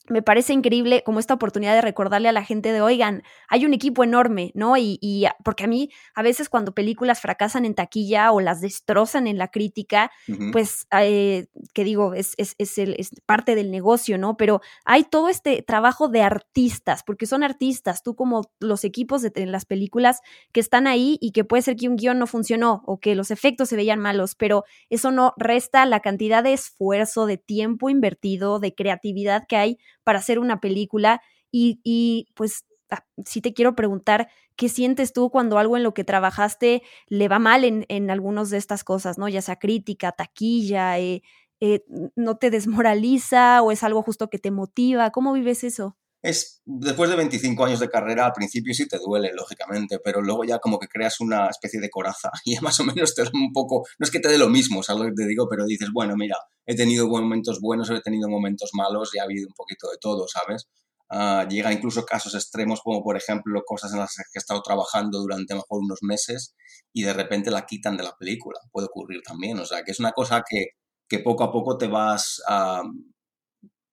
me 0.08 0.22
parece 0.22 0.52
increíble 0.52 1.02
como 1.04 1.20
esta 1.20 1.34
oportunidad 1.34 1.74
de 1.74 1.82
recordarle 1.82 2.28
a 2.28 2.32
la 2.32 2.44
gente 2.44 2.72
de, 2.72 2.80
oigan, 2.80 3.22
hay 3.48 3.64
un 3.64 3.74
equipo 3.74 4.04
enorme, 4.04 4.52
¿no? 4.54 4.76
Y, 4.76 5.26
porque 5.44 5.64
a 5.64 5.66
mí 5.66 5.90
a 6.14 6.22
veces 6.22 6.48
cuando 6.48 6.72
películas 6.72 7.20
fracasan 7.20 7.64
en 7.64 7.74
taquilla 7.74 8.32
o 8.32 8.40
las 8.40 8.60
destrozan 8.60 9.26
en 9.26 9.38
la 9.38 9.48
crítica, 9.48 10.10
pues, 10.52 10.86
eh, 10.98 11.46
que 11.74 11.84
digo, 11.84 12.14
es, 12.14 12.34
es, 12.36 12.54
es, 12.58 13.10
parte 13.26 13.54
del 13.54 13.70
negocio, 13.70 14.18
¿no? 14.18 14.36
Pero 14.36 14.60
hay 14.84 15.04
todo 15.04 15.28
este 15.28 15.62
trabajo 15.62 16.08
de 16.08 16.22
artistas, 16.22 17.02
porque 17.04 17.26
son 17.26 17.42
artistas, 17.42 18.02
tú 18.02 18.14
como 18.14 18.42
los 18.60 18.84
equipos 18.84 19.22
de, 19.22 19.46
las 19.46 19.64
películas 19.64 20.20
que 20.52 20.60
están 20.60 20.86
ahí 20.86 21.18
y 21.20 21.32
que 21.32 21.44
puede 21.44 21.62
ser 21.62 21.76
que 21.76 21.88
un 21.88 21.96
guion 21.96 22.18
no 22.18 22.26
funcionó 22.26 22.82
o 22.86 22.98
que 22.98 23.14
los 23.14 23.30
efectos 23.30 23.68
se 23.68 23.76
veían 23.76 24.00
malos, 24.00 24.34
pero 24.34 24.64
eso 24.90 25.10
no 25.10 25.34
resta 25.36 25.84
la 25.86 26.00
cantidad 26.00 26.42
de 26.42 26.52
esfuerzo, 26.52 27.26
de 27.26 27.38
tiempo 27.38 27.90
invertido, 27.90 28.58
de 28.58 28.74
creatividad 28.74 29.44
que 29.46 29.56
hay 29.56 29.78
para 30.08 30.20
hacer 30.20 30.38
una 30.38 30.58
película 30.60 31.20
y, 31.52 32.28
pues 32.34 32.64
ah, 32.90 33.04
sí 33.26 33.42
te 33.42 33.52
quiero 33.52 33.74
preguntar, 33.76 34.30
¿qué 34.56 34.70
sientes 34.70 35.12
tú 35.12 35.28
cuando 35.30 35.58
algo 35.58 35.76
en 35.76 35.82
lo 35.82 35.92
que 35.92 36.02
trabajaste 36.04 36.82
le 37.08 37.28
va 37.28 37.38
mal 37.38 37.64
en, 37.66 37.84
en 37.90 38.10
algunas 38.10 38.48
de 38.48 38.56
estas 38.56 38.84
cosas, 38.84 39.18
¿no? 39.18 39.28
Ya 39.28 39.42
sea 39.42 39.56
crítica, 39.58 40.12
taquilla, 40.12 40.98
eh, 40.98 41.20
eh, 41.60 41.84
¿no 42.16 42.38
te 42.38 42.48
desmoraliza 42.50 43.60
o 43.62 43.70
es 43.70 43.82
algo 43.84 44.00
justo 44.02 44.30
que 44.30 44.38
te 44.38 44.50
motiva? 44.50 45.10
¿Cómo 45.10 45.34
vives 45.34 45.62
eso? 45.62 45.97
Es, 46.20 46.62
después 46.64 47.08
de 47.10 47.16
25 47.16 47.64
años 47.64 47.78
de 47.78 47.88
carrera, 47.88 48.26
al 48.26 48.32
principio 48.32 48.74
sí 48.74 48.88
te 48.88 48.98
duele, 48.98 49.32
lógicamente, 49.34 50.00
pero 50.02 50.20
luego 50.20 50.44
ya 50.44 50.58
como 50.58 50.78
que 50.78 50.88
creas 50.88 51.20
una 51.20 51.46
especie 51.48 51.80
de 51.80 51.90
coraza 51.90 52.30
y 52.44 52.54
ya 52.54 52.60
más 52.60 52.80
o 52.80 52.84
menos 52.84 53.14
te 53.14 53.22
da 53.22 53.30
un 53.32 53.52
poco, 53.52 53.84
no 53.98 54.04
es 54.04 54.10
que 54.10 54.20
te 54.20 54.28
dé 54.28 54.38
lo 54.38 54.48
mismo, 54.48 54.80
es 54.80 54.90
algo 54.90 55.04
que 55.04 55.12
te 55.12 55.26
digo, 55.26 55.46
pero 55.48 55.64
dices, 55.64 55.90
bueno, 55.92 56.14
mira, 56.16 56.36
he 56.66 56.74
tenido 56.74 57.08
momentos 57.08 57.60
buenos, 57.60 57.88
he 57.90 58.00
tenido 58.00 58.28
momentos 58.28 58.70
malos 58.74 59.14
y 59.14 59.18
ha 59.18 59.24
habido 59.24 59.46
un 59.46 59.54
poquito 59.54 59.88
de 59.90 59.96
todo, 60.00 60.26
¿sabes? 60.26 60.68
Uh, 61.10 61.48
llega 61.48 61.72
incluso 61.72 62.04
casos 62.04 62.34
extremos 62.34 62.82
como 62.82 63.02
por 63.02 63.16
ejemplo 63.16 63.62
cosas 63.64 63.92
en 63.94 63.98
las 63.98 64.14
que 64.14 64.22
he 64.34 64.38
estado 64.38 64.60
trabajando 64.60 65.18
durante 65.18 65.54
mejor 65.54 65.80
unos 65.80 66.00
meses 66.02 66.54
y 66.92 67.02
de 67.02 67.14
repente 67.14 67.50
la 67.50 67.64
quitan 67.64 67.96
de 67.96 68.02
la 68.02 68.14
película. 68.18 68.60
Puede 68.70 68.88
ocurrir 68.88 69.22
también, 69.22 69.58
o 69.58 69.64
sea, 69.64 69.82
que 69.84 69.92
es 69.92 70.00
una 70.00 70.12
cosa 70.12 70.42
que, 70.46 70.66
que 71.08 71.20
poco 71.20 71.44
a 71.44 71.52
poco 71.52 71.78
te 71.78 71.86
vas, 71.86 72.42
uh, 72.48 72.86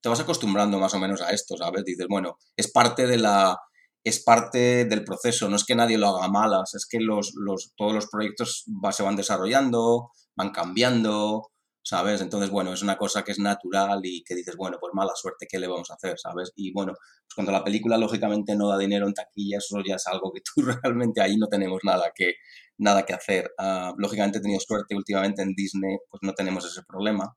te 0.05 0.09
vas 0.09 0.19
acostumbrando 0.19 0.77
más 0.77 0.93
o 0.93 0.99
menos 0.99 1.19
a 1.23 1.31
esto, 1.31 1.57
¿sabes? 1.57 1.83
Dices, 1.83 2.05
bueno, 2.07 2.37
es 2.55 2.71
parte 2.71 3.07
de 3.07 3.17
la 3.17 3.57
es 4.03 4.23
parte 4.23 4.85
del 4.85 5.03
proceso, 5.03 5.49
no 5.49 5.55
es 5.55 5.63
que 5.63 5.73
nadie 5.73 5.97
lo 5.97 6.09
haga 6.09 6.27
malas, 6.27 6.75
es 6.75 6.85
que 6.87 6.99
los, 6.99 7.33
los, 7.33 7.73
todos 7.75 7.91
los 7.91 8.05
proyectos 8.05 8.65
se 8.91 9.01
van 9.01 9.15
desarrollando, 9.15 10.11
van 10.35 10.51
cambiando, 10.51 11.47
¿sabes? 11.81 12.21
Entonces, 12.21 12.51
bueno, 12.51 12.71
es 12.71 12.83
una 12.83 12.97
cosa 12.97 13.23
que 13.23 13.31
es 13.31 13.39
natural 13.39 14.01
y 14.03 14.23
que 14.23 14.35
dices, 14.35 14.55
bueno, 14.55 14.77
pues 14.79 14.93
mala 14.93 15.13
suerte, 15.15 15.47
¿qué 15.49 15.57
le 15.57 15.65
vamos 15.65 15.89
a 15.89 15.95
hacer, 15.95 16.19
¿sabes? 16.19 16.51
Y 16.55 16.71
bueno, 16.71 16.93
pues 16.93 17.33
cuando 17.33 17.51
la 17.51 17.63
película 17.63 17.97
lógicamente 17.97 18.55
no 18.55 18.67
da 18.69 18.77
dinero 18.77 19.07
en 19.07 19.15
taquilla, 19.15 19.57
eso 19.57 19.81
ya 19.83 19.95
es 19.95 20.05
algo 20.05 20.31
que 20.31 20.41
tú 20.41 20.61
realmente 20.83 21.19
ahí 21.19 21.35
no 21.35 21.47
tenemos 21.47 21.79
nada 21.83 22.11
que, 22.13 22.35
nada 22.77 23.07
que 23.07 23.13
hacer. 23.13 23.49
Uh, 23.57 23.95
lógicamente 23.97 24.37
he 24.37 24.41
tenido 24.41 24.59
suerte 24.59 24.95
últimamente 24.95 25.41
en 25.41 25.55
Disney, 25.55 25.97
pues 26.11 26.19
no 26.21 26.33
tenemos 26.33 26.63
ese 26.63 26.83
problema. 26.87 27.35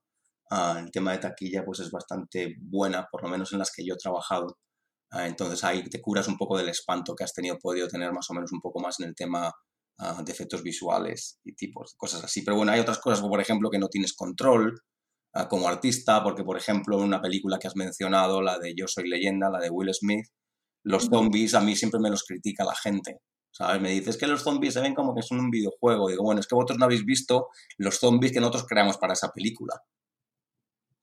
Uh, 0.50 0.78
el 0.78 0.90
tema 0.90 1.12
de 1.12 1.18
taquilla 1.18 1.64
pues 1.64 1.80
es 1.80 1.90
bastante 1.90 2.56
buena, 2.60 3.06
por 3.10 3.22
lo 3.22 3.28
menos 3.28 3.52
en 3.52 3.58
las 3.58 3.70
que 3.70 3.84
yo 3.84 3.94
he 3.94 3.98
trabajado. 3.98 4.58
Uh, 5.12 5.20
entonces 5.20 5.62
ahí 5.64 5.82
te 5.84 6.00
curas 6.00 6.28
un 6.28 6.36
poco 6.36 6.56
del 6.58 6.68
espanto 6.68 7.14
que 7.14 7.24
has 7.24 7.32
tenido, 7.32 7.58
podido 7.58 7.88
tener 7.88 8.12
más 8.12 8.28
o 8.30 8.34
menos 8.34 8.52
un 8.52 8.60
poco 8.60 8.80
más 8.80 8.98
en 9.00 9.08
el 9.08 9.14
tema 9.14 9.52
Ah, 10.00 10.22
de 10.24 10.30
efectos 10.30 10.62
visuales 10.62 11.40
y 11.44 11.54
tipos, 11.54 11.94
cosas 11.96 12.22
así. 12.22 12.42
Pero 12.42 12.56
bueno, 12.56 12.70
hay 12.70 12.78
otras 12.78 12.98
cosas, 13.00 13.20
por 13.20 13.40
ejemplo, 13.40 13.68
que 13.68 13.80
no 13.80 13.88
tienes 13.88 14.14
control 14.14 14.80
ah, 15.34 15.48
como 15.48 15.68
artista, 15.68 16.22
porque 16.22 16.44
por 16.44 16.56
ejemplo, 16.56 16.98
en 16.98 17.04
una 17.04 17.20
película 17.20 17.58
que 17.58 17.66
has 17.66 17.74
mencionado, 17.74 18.40
la 18.40 18.58
de 18.60 18.74
Yo 18.76 18.86
Soy 18.86 19.08
Leyenda, 19.08 19.50
la 19.50 19.58
de 19.58 19.70
Will 19.70 19.92
Smith, 19.92 20.26
los 20.84 21.06
zombies 21.06 21.54
a 21.54 21.60
mí 21.60 21.74
siempre 21.74 21.98
me 22.00 22.10
los 22.10 22.22
critica 22.24 22.64
la 22.64 22.76
gente. 22.76 23.18
¿Sabes? 23.50 23.82
Me 23.82 23.90
dices 23.90 24.16
que 24.16 24.28
los 24.28 24.42
zombies 24.42 24.74
se 24.74 24.80
ven 24.80 24.94
como 24.94 25.14
que 25.16 25.22
son 25.22 25.40
un 25.40 25.50
videojuego. 25.50 26.08
Digo, 26.08 26.22
bueno, 26.22 26.40
es 26.40 26.46
que 26.46 26.54
vosotros 26.54 26.78
no 26.78 26.84
habéis 26.84 27.04
visto 27.04 27.48
los 27.78 27.98
zombies 27.98 28.32
que 28.32 28.40
nosotros 28.40 28.66
creamos 28.68 28.98
para 28.98 29.14
esa 29.14 29.30
película. 29.32 29.74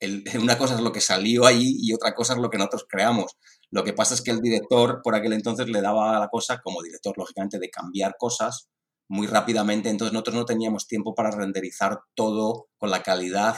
una 0.41 0.58
cosa 0.58 0.76
es 0.76 0.82
lo 0.82 0.91
que 0.91 1.02
salió 1.02 1.46
ahí 1.46 1.78
y 1.80 1.94
otra 1.94 2.13
cosa 2.13 2.34
es 2.34 2.39
lo 2.39 2.50
que 2.50 2.58
nosotros 2.58 2.86
creamos. 2.89 3.38
Lo 3.72 3.84
que 3.84 3.94
pasa 3.94 4.13
es 4.13 4.22
que 4.22 4.32
el 4.32 4.41
director 4.41 5.02
por 5.04 5.15
aquel 5.15 5.34
entonces 5.34 5.68
le 5.68 5.82
daba 5.82 6.20
la 6.20 6.28
cosa, 6.30 6.62
como 6.62 6.82
director, 6.82 7.18
lógicamente, 7.18 7.60
de 7.60 7.70
cambiar 7.70 8.15
cosas 8.18 8.70
muy 9.08 9.28
rápidamente, 9.28 9.89
entonces 9.89 10.13
nosotros 10.13 10.36
no 10.36 10.46
teníamos 10.46 10.88
tiempo 10.88 11.13
para 11.13 11.30
renderizar 11.30 12.00
todo 12.15 12.70
con 12.78 12.89
la 12.89 13.04
calidad 13.04 13.56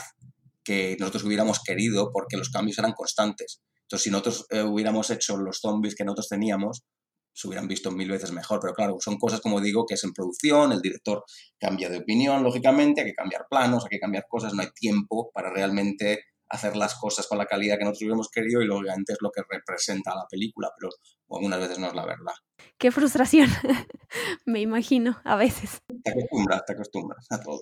que 0.62 0.96
nosotros 1.00 1.24
hubiéramos 1.24 1.62
querido 1.62 2.10
porque 2.12 2.36
los 2.36 2.50
cambios 2.50 2.78
eran 2.78 2.92
constantes. 2.92 3.62
Entonces, 3.82 4.04
si 4.04 4.10
nosotros 4.10 4.46
eh, 4.50 4.62
hubiéramos 4.62 5.08
hecho 5.08 5.38
los 5.38 5.60
zombies 5.60 5.94
que 5.94 6.04
nosotros 6.04 6.28
teníamos, 6.28 6.82
se 7.32 7.46
hubieran 7.46 7.68
visto 7.68 7.90
mil 7.90 8.10
veces 8.10 8.32
mejor. 8.32 8.58
Pero 8.60 8.74
claro, 8.74 8.96
son 9.00 9.16
cosas, 9.16 9.40
como 9.40 9.60
digo, 9.60 9.86
que 9.86 9.94
es 9.94 10.04
en 10.04 10.12
producción, 10.12 10.72
el 10.72 10.82
director 10.82 11.24
cambia 11.58 11.88
de 11.88 11.98
opinión, 11.98 12.42
lógicamente, 12.42 13.00
hay 13.00 13.06
que 13.08 13.14
cambiar 13.14 13.46
planos, 13.48 13.84
hay 13.84 13.90
que 13.90 14.00
cambiar 14.00 14.26
cosas, 14.28 14.52
no 14.54 14.62
hay 14.62 14.70
tiempo 14.74 15.30
para 15.32 15.50
realmente 15.50 16.24
hacer 16.50 16.76
las 16.76 16.94
cosas 16.94 17.26
con 17.26 17.38
la 17.38 17.46
calidad 17.46 17.76
que 17.76 17.84
nosotros 17.84 18.02
hubiéramos 18.02 18.30
querido 18.30 18.62
y 18.62 18.66
lógicamente 18.66 19.12
es 19.12 19.18
lo 19.20 19.30
que 19.30 19.42
representa 19.48 20.14
la 20.14 20.26
película, 20.30 20.70
pero 20.78 20.90
algunas 21.30 21.60
veces 21.60 21.78
no 21.78 21.88
es 21.88 21.94
la 21.94 22.06
verdad. 22.06 22.34
Qué 22.78 22.90
frustración, 22.90 23.48
me 24.46 24.60
imagino, 24.60 25.20
a 25.24 25.36
veces. 25.36 25.78
Te 26.02 26.10
acostumbras, 26.10 26.64
te 26.64 26.72
acostumbras 26.72 27.26
a 27.30 27.40
todo. 27.40 27.60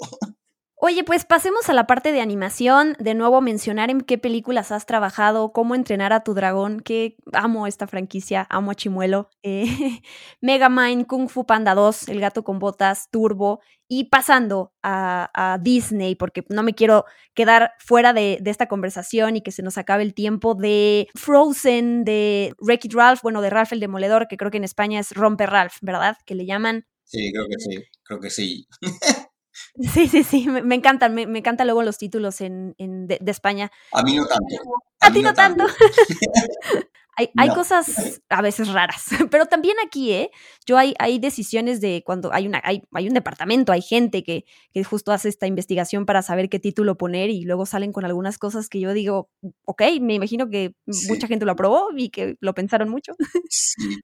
Oye, 0.78 1.04
pues 1.04 1.24
pasemos 1.24 1.70
a 1.70 1.72
la 1.72 1.86
parte 1.86 2.12
de 2.12 2.20
animación. 2.20 2.96
De 2.98 3.14
nuevo, 3.14 3.40
mencionar 3.40 3.88
en 3.88 4.02
qué 4.02 4.18
películas 4.18 4.72
has 4.72 4.84
trabajado, 4.84 5.50
cómo 5.52 5.74
entrenar 5.74 6.12
a 6.12 6.22
tu 6.22 6.34
dragón, 6.34 6.80
que 6.80 7.16
amo 7.32 7.66
esta 7.66 7.86
franquicia, 7.86 8.46
amo 8.50 8.72
a 8.72 8.74
Chimuelo. 8.74 9.30
Eh, 9.42 9.64
Megamind, 10.42 11.06
Kung 11.06 11.30
Fu 11.30 11.46
Panda 11.46 11.74
2, 11.74 12.08
El 12.08 12.20
gato 12.20 12.44
con 12.44 12.58
botas, 12.58 13.08
Turbo. 13.10 13.60
Y 13.88 14.04
pasando 14.04 14.72
a, 14.82 15.58
Disney, 15.60 16.14
porque 16.14 16.44
no 16.48 16.62
me 16.62 16.74
quiero 16.74 17.04
quedar 17.34 17.72
fuera 17.78 18.12
de, 18.12 18.42
esta 18.44 18.66
conversación 18.66 19.36
y 19.36 19.42
que 19.42 19.52
se 19.52 19.62
nos 19.62 19.78
acabe 19.78 20.02
el 20.02 20.14
tiempo 20.14 20.54
de 20.54 21.08
Frozen, 21.14 22.04
de 22.04 22.54
Wreck-It 22.60 22.94
Ralph, 22.94 23.22
bueno, 23.22 23.40
de 23.42 23.50
Ralph 23.50 23.72
el 23.72 23.80
Demoledor, 23.80 24.28
que 24.28 24.36
creo 24.36 24.50
que 24.50 24.56
en 24.56 24.64
España 24.64 24.98
es 25.00 25.12
Romper 25.12 25.50
Ralph, 25.50 25.76
¿verdad? 25.82 26.16
Que 26.24 26.34
le 26.34 26.46
llaman. 26.46 26.86
Sí, 27.04 27.32
creo 27.32 27.46
que 27.46 27.58
sí, 27.58 27.84
creo 28.02 28.20
que 28.20 28.30
sí. 28.30 28.66
Sí, 29.92 30.08
sí, 30.08 30.22
sí, 30.22 30.46
me, 30.48 30.74
encantan, 30.74 31.14
me, 31.14 31.26
me, 31.26 31.38
encantan 31.38 31.66
luego 31.66 31.82
los 31.82 31.98
títulos 31.98 32.40
en, 32.40 32.74
en 32.78 33.06
de, 33.06 33.18
España. 33.26 33.70
A 33.92 34.02
mí 34.02 34.14
no 34.16 34.26
tanto. 34.26 34.44
A, 35.00 35.12
ti 35.12 35.22
no 35.22 35.34
tanto. 35.34 35.64
hay, 37.16 37.30
hay 37.36 37.48
cosas 37.48 38.20
a 38.28 38.42
veces 38.42 38.68
raras, 38.68 39.06
pero 39.30 39.46
también 39.46 39.76
aquí, 39.84 40.12
¿eh? 40.12 40.30
Yo 40.66 40.76
hay, 40.76 40.94
hay 40.98 41.18
decisiones 41.18 41.80
de 41.80 42.02
cuando 42.04 42.32
hay, 42.32 42.46
una, 42.46 42.60
hay, 42.62 42.82
hay 42.92 43.08
un 43.08 43.14
departamento, 43.14 43.72
hay 43.72 43.82
gente 43.82 44.22
que, 44.22 44.44
que 44.72 44.84
justo 44.84 45.12
hace 45.12 45.28
esta 45.28 45.46
investigación 45.46 46.06
para 46.06 46.22
saber 46.22 46.48
qué 46.48 46.58
título 46.58 46.96
poner 46.96 47.30
y 47.30 47.42
luego 47.42 47.66
salen 47.66 47.92
con 47.92 48.04
algunas 48.04 48.38
cosas 48.38 48.68
que 48.68 48.80
yo 48.80 48.92
digo, 48.92 49.30
ok, 49.64 49.82
me 50.00 50.14
imagino 50.14 50.48
que 50.50 50.74
mucha 51.08 51.26
gente 51.26 51.46
lo 51.46 51.52
aprobó 51.52 51.88
y 51.96 52.10
que 52.10 52.36
lo 52.40 52.54
pensaron 52.54 52.88
mucho. 52.90 53.14
Sí, 53.48 54.00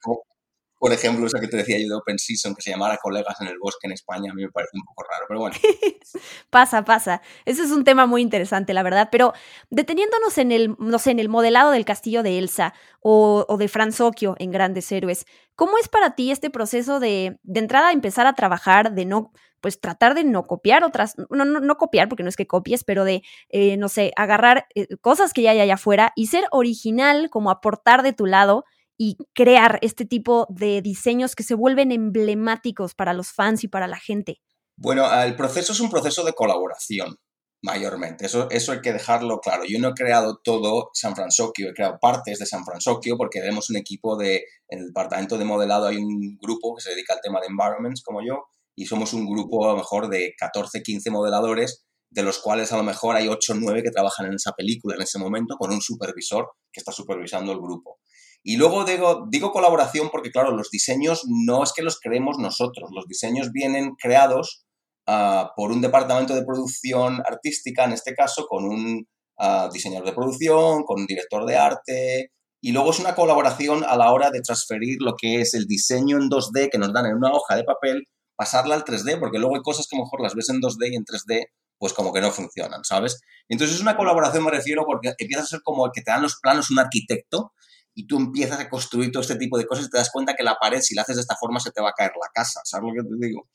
por 0.82 0.92
ejemplo, 0.92 1.24
esa 1.28 1.38
que 1.38 1.46
te 1.46 1.58
decía 1.58 1.78
yo 1.78 1.86
de 1.86 1.94
Open 1.94 2.18
Season, 2.18 2.56
que 2.56 2.60
se 2.60 2.72
llamara 2.72 2.96
Colegas 2.96 3.40
en 3.40 3.46
el 3.46 3.56
Bosque 3.56 3.86
en 3.86 3.92
España, 3.92 4.32
a 4.32 4.34
mí 4.34 4.42
me 4.42 4.50
parece 4.50 4.72
un 4.74 4.82
poco 4.82 5.04
raro, 5.08 5.26
pero 5.28 5.38
bueno. 5.38 5.54
pasa, 6.50 6.84
pasa. 6.84 7.22
Ese 7.44 7.62
es 7.62 7.70
un 7.70 7.84
tema 7.84 8.06
muy 8.06 8.20
interesante, 8.20 8.74
la 8.74 8.82
verdad. 8.82 9.08
Pero 9.12 9.32
deteniéndonos 9.70 10.38
en 10.38 10.50
el, 10.50 10.74
no 10.80 10.98
sé, 10.98 11.12
en 11.12 11.20
el 11.20 11.28
modelado 11.28 11.70
del 11.70 11.84
castillo 11.84 12.24
de 12.24 12.36
Elsa 12.36 12.74
o, 12.98 13.46
de 13.56 13.68
Franz 13.68 14.00
Occhio 14.00 14.34
en 14.40 14.50
Grandes 14.50 14.90
Héroes, 14.90 15.24
¿cómo 15.54 15.78
es 15.78 15.86
para 15.86 16.16
ti 16.16 16.32
este 16.32 16.50
proceso 16.50 16.98
de, 16.98 17.38
de 17.44 17.60
entrada 17.60 17.92
empezar 17.92 18.26
a 18.26 18.32
trabajar, 18.32 18.92
de 18.92 19.04
no 19.04 19.30
pues 19.60 19.80
tratar 19.80 20.16
de 20.16 20.24
no 20.24 20.48
copiar 20.48 20.82
otras, 20.82 21.14
no, 21.30 21.44
no, 21.44 21.60
no 21.60 21.76
copiar 21.76 22.08
porque 22.08 22.24
no 22.24 22.28
es 22.28 22.34
que 22.34 22.48
copies, 22.48 22.82
pero 22.82 23.04
de, 23.04 23.22
eh, 23.50 23.76
no 23.76 23.88
sé, 23.88 24.10
agarrar 24.16 24.66
eh, 24.74 24.88
cosas 25.00 25.32
que 25.32 25.42
ya 25.42 25.52
hay 25.52 25.60
allá 25.60 25.74
afuera 25.74 26.12
y 26.16 26.26
ser 26.26 26.42
original, 26.50 27.30
como 27.30 27.52
aportar 27.52 28.02
de 28.02 28.12
tu 28.12 28.26
lado 28.26 28.64
y 28.98 29.16
crear 29.34 29.78
este 29.82 30.04
tipo 30.04 30.46
de 30.50 30.82
diseños 30.82 31.34
que 31.34 31.42
se 31.42 31.54
vuelven 31.54 31.92
emblemáticos 31.92 32.94
para 32.94 33.12
los 33.12 33.32
fans 33.32 33.64
y 33.64 33.68
para 33.68 33.86
la 33.86 33.98
gente? 33.98 34.40
Bueno, 34.76 35.06
el 35.22 35.36
proceso 35.36 35.72
es 35.72 35.80
un 35.80 35.90
proceso 35.90 36.24
de 36.24 36.32
colaboración, 36.32 37.16
mayormente. 37.62 38.26
Eso, 38.26 38.48
eso 38.50 38.72
hay 38.72 38.80
que 38.80 38.92
dejarlo 38.92 39.40
claro. 39.40 39.64
Yo 39.64 39.78
no 39.78 39.88
he 39.88 39.94
creado 39.94 40.40
todo 40.42 40.90
San 40.92 41.14
Francisco, 41.14 41.52
he 41.56 41.72
creado 41.72 41.98
partes 42.00 42.38
de 42.38 42.46
San 42.46 42.64
Francisco 42.64 43.16
porque 43.16 43.40
tenemos 43.40 43.70
un 43.70 43.76
equipo 43.76 44.16
de, 44.16 44.44
en 44.68 44.80
el 44.80 44.86
departamento 44.86 45.38
de 45.38 45.44
modelado 45.44 45.86
hay 45.86 45.96
un 45.96 46.38
grupo 46.40 46.74
que 46.74 46.82
se 46.82 46.90
dedica 46.90 47.14
al 47.14 47.20
tema 47.20 47.40
de 47.40 47.46
environments 47.46 48.02
como 48.02 48.20
yo 48.26 48.44
y 48.74 48.86
somos 48.86 49.12
un 49.12 49.26
grupo 49.26 49.64
a 49.64 49.72
lo 49.72 49.76
mejor 49.76 50.08
de 50.08 50.34
14, 50.36 50.82
15 50.82 51.10
modeladores 51.10 51.84
de 52.10 52.22
los 52.22 52.38
cuales 52.38 52.72
a 52.72 52.76
lo 52.76 52.82
mejor 52.82 53.16
hay 53.16 53.28
8 53.28 53.52
o 53.52 53.56
9 53.56 53.82
que 53.82 53.90
trabajan 53.90 54.26
en 54.26 54.34
esa 54.34 54.52
película 54.52 54.96
en 54.96 55.02
ese 55.02 55.18
momento 55.18 55.56
con 55.56 55.72
un 55.72 55.80
supervisor 55.80 56.50
que 56.70 56.80
está 56.80 56.92
supervisando 56.92 57.52
el 57.52 57.58
grupo. 57.58 58.00
Y 58.42 58.56
luego 58.56 58.84
digo, 58.84 59.26
digo 59.30 59.52
colaboración 59.52 60.10
porque, 60.10 60.30
claro, 60.30 60.50
los 60.50 60.70
diseños 60.70 61.22
no 61.28 61.62
es 61.62 61.72
que 61.72 61.82
los 61.82 62.00
creemos 62.00 62.38
nosotros, 62.38 62.90
los 62.92 63.06
diseños 63.06 63.52
vienen 63.52 63.94
creados 63.94 64.64
ah, 65.06 65.52
por 65.56 65.70
un 65.70 65.80
departamento 65.80 66.34
de 66.34 66.44
producción 66.44 67.22
artística, 67.28 67.84
en 67.84 67.92
este 67.92 68.14
caso, 68.14 68.46
con 68.48 68.64
un 68.64 69.06
ah, 69.38 69.68
diseñador 69.72 70.06
de 70.06 70.14
producción, 70.14 70.82
con 70.82 71.00
un 71.00 71.06
director 71.06 71.46
de 71.46 71.56
arte, 71.56 72.32
y 72.60 72.72
luego 72.72 72.90
es 72.90 72.98
una 73.00 73.14
colaboración 73.14 73.84
a 73.84 73.96
la 73.96 74.12
hora 74.12 74.30
de 74.30 74.40
transferir 74.40 74.98
lo 75.00 75.14
que 75.16 75.40
es 75.40 75.54
el 75.54 75.66
diseño 75.66 76.16
en 76.16 76.28
2D 76.28 76.70
que 76.70 76.78
nos 76.78 76.92
dan 76.92 77.06
en 77.06 77.16
una 77.16 77.32
hoja 77.32 77.56
de 77.56 77.64
papel, 77.64 78.04
pasarla 78.36 78.74
al 78.74 78.84
3D, 78.84 79.18
porque 79.18 79.38
luego 79.38 79.56
hay 79.56 79.62
cosas 79.62 79.86
que 79.88 79.96
mejor 79.96 80.20
las 80.20 80.34
ves 80.34 80.48
en 80.48 80.60
2D 80.60 80.92
y 80.92 80.96
en 80.96 81.04
3D 81.04 81.46
pues 81.78 81.92
como 81.92 82.12
que 82.12 82.20
no 82.20 82.30
funcionan, 82.30 82.84
¿sabes? 82.84 83.20
Entonces 83.48 83.74
es 83.74 83.82
una 83.82 83.96
colaboración, 83.96 84.44
me 84.44 84.52
refiero, 84.52 84.84
porque 84.86 85.12
empieza 85.18 85.42
a 85.42 85.46
ser 85.46 85.62
como 85.64 85.86
el 85.86 85.90
que 85.92 86.02
te 86.02 86.12
dan 86.12 86.22
los 86.22 86.38
planos 86.40 86.70
un 86.70 86.78
arquitecto 86.78 87.52
y 87.94 88.06
tú 88.06 88.16
empiezas 88.16 88.60
a 88.60 88.68
construir 88.68 89.12
todo 89.12 89.22
este 89.22 89.36
tipo 89.36 89.58
de 89.58 89.66
cosas 89.66 89.86
y 89.86 89.90
te 89.90 89.98
das 89.98 90.10
cuenta 90.10 90.34
que 90.34 90.42
la 90.42 90.56
pared, 90.60 90.80
si 90.80 90.94
la 90.94 91.02
haces 91.02 91.16
de 91.16 91.22
esta 91.22 91.36
forma, 91.36 91.60
se 91.60 91.70
te 91.70 91.82
va 91.82 91.90
a 91.90 91.94
caer 91.94 92.12
la 92.20 92.28
casa, 92.32 92.60
¿sabes 92.64 92.90
lo 92.94 93.02
que 93.02 93.08
te 93.08 93.26
digo? 93.26 93.48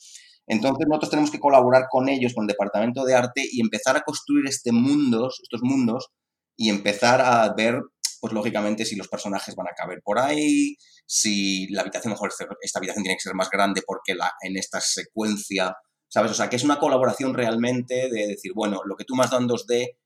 Entonces 0.48 0.86
nosotros 0.88 1.10
tenemos 1.10 1.32
que 1.32 1.40
colaborar 1.40 1.88
con 1.90 2.08
ellos, 2.08 2.34
con 2.34 2.44
el 2.44 2.48
departamento 2.48 3.04
de 3.04 3.16
arte 3.16 3.44
y 3.52 3.62
empezar 3.62 3.98
a 3.98 4.02
construir 4.02 4.48
este 4.48 4.72
mundos, 4.72 5.40
estos 5.44 5.62
mundos 5.62 6.08
y 6.56 6.70
empezar 6.70 7.22
a 7.22 7.54
ver, 7.54 7.82
pues 8.22 8.34
lógicamente, 8.34 8.86
si 8.86 8.96
los 8.96 9.10
personajes 9.10 9.56
van 9.56 9.68
a 9.68 9.76
caber 9.76 10.00
por 10.04 10.20
ahí, 10.20 10.78
si 11.06 11.68
la 11.70 11.82
habitación, 11.82 12.12
mejor 12.12 12.32
esta 12.62 12.80
habitación 12.80 13.04
tiene 13.04 13.18
que 13.18 13.24
ser 13.24 13.36
más 13.36 13.50
grande 13.50 13.82
porque 13.86 14.16
la, 14.16 14.32
en 14.42 14.58
esta 14.58 14.80
secuencia, 14.80 15.76
¿sabes? 16.08 16.32
O 16.32 16.34
sea, 16.34 16.50
que 16.50 16.56
es 16.56 16.64
una 16.64 16.80
colaboración 16.80 17.34
realmente 17.34 18.10
de 18.10 18.28
decir, 18.28 18.54
bueno, 18.56 18.82
lo 18.86 18.96
que 18.96 19.04
tú 19.04 19.16
dado 19.18 19.40
en 19.40 19.48
2D 19.50 19.98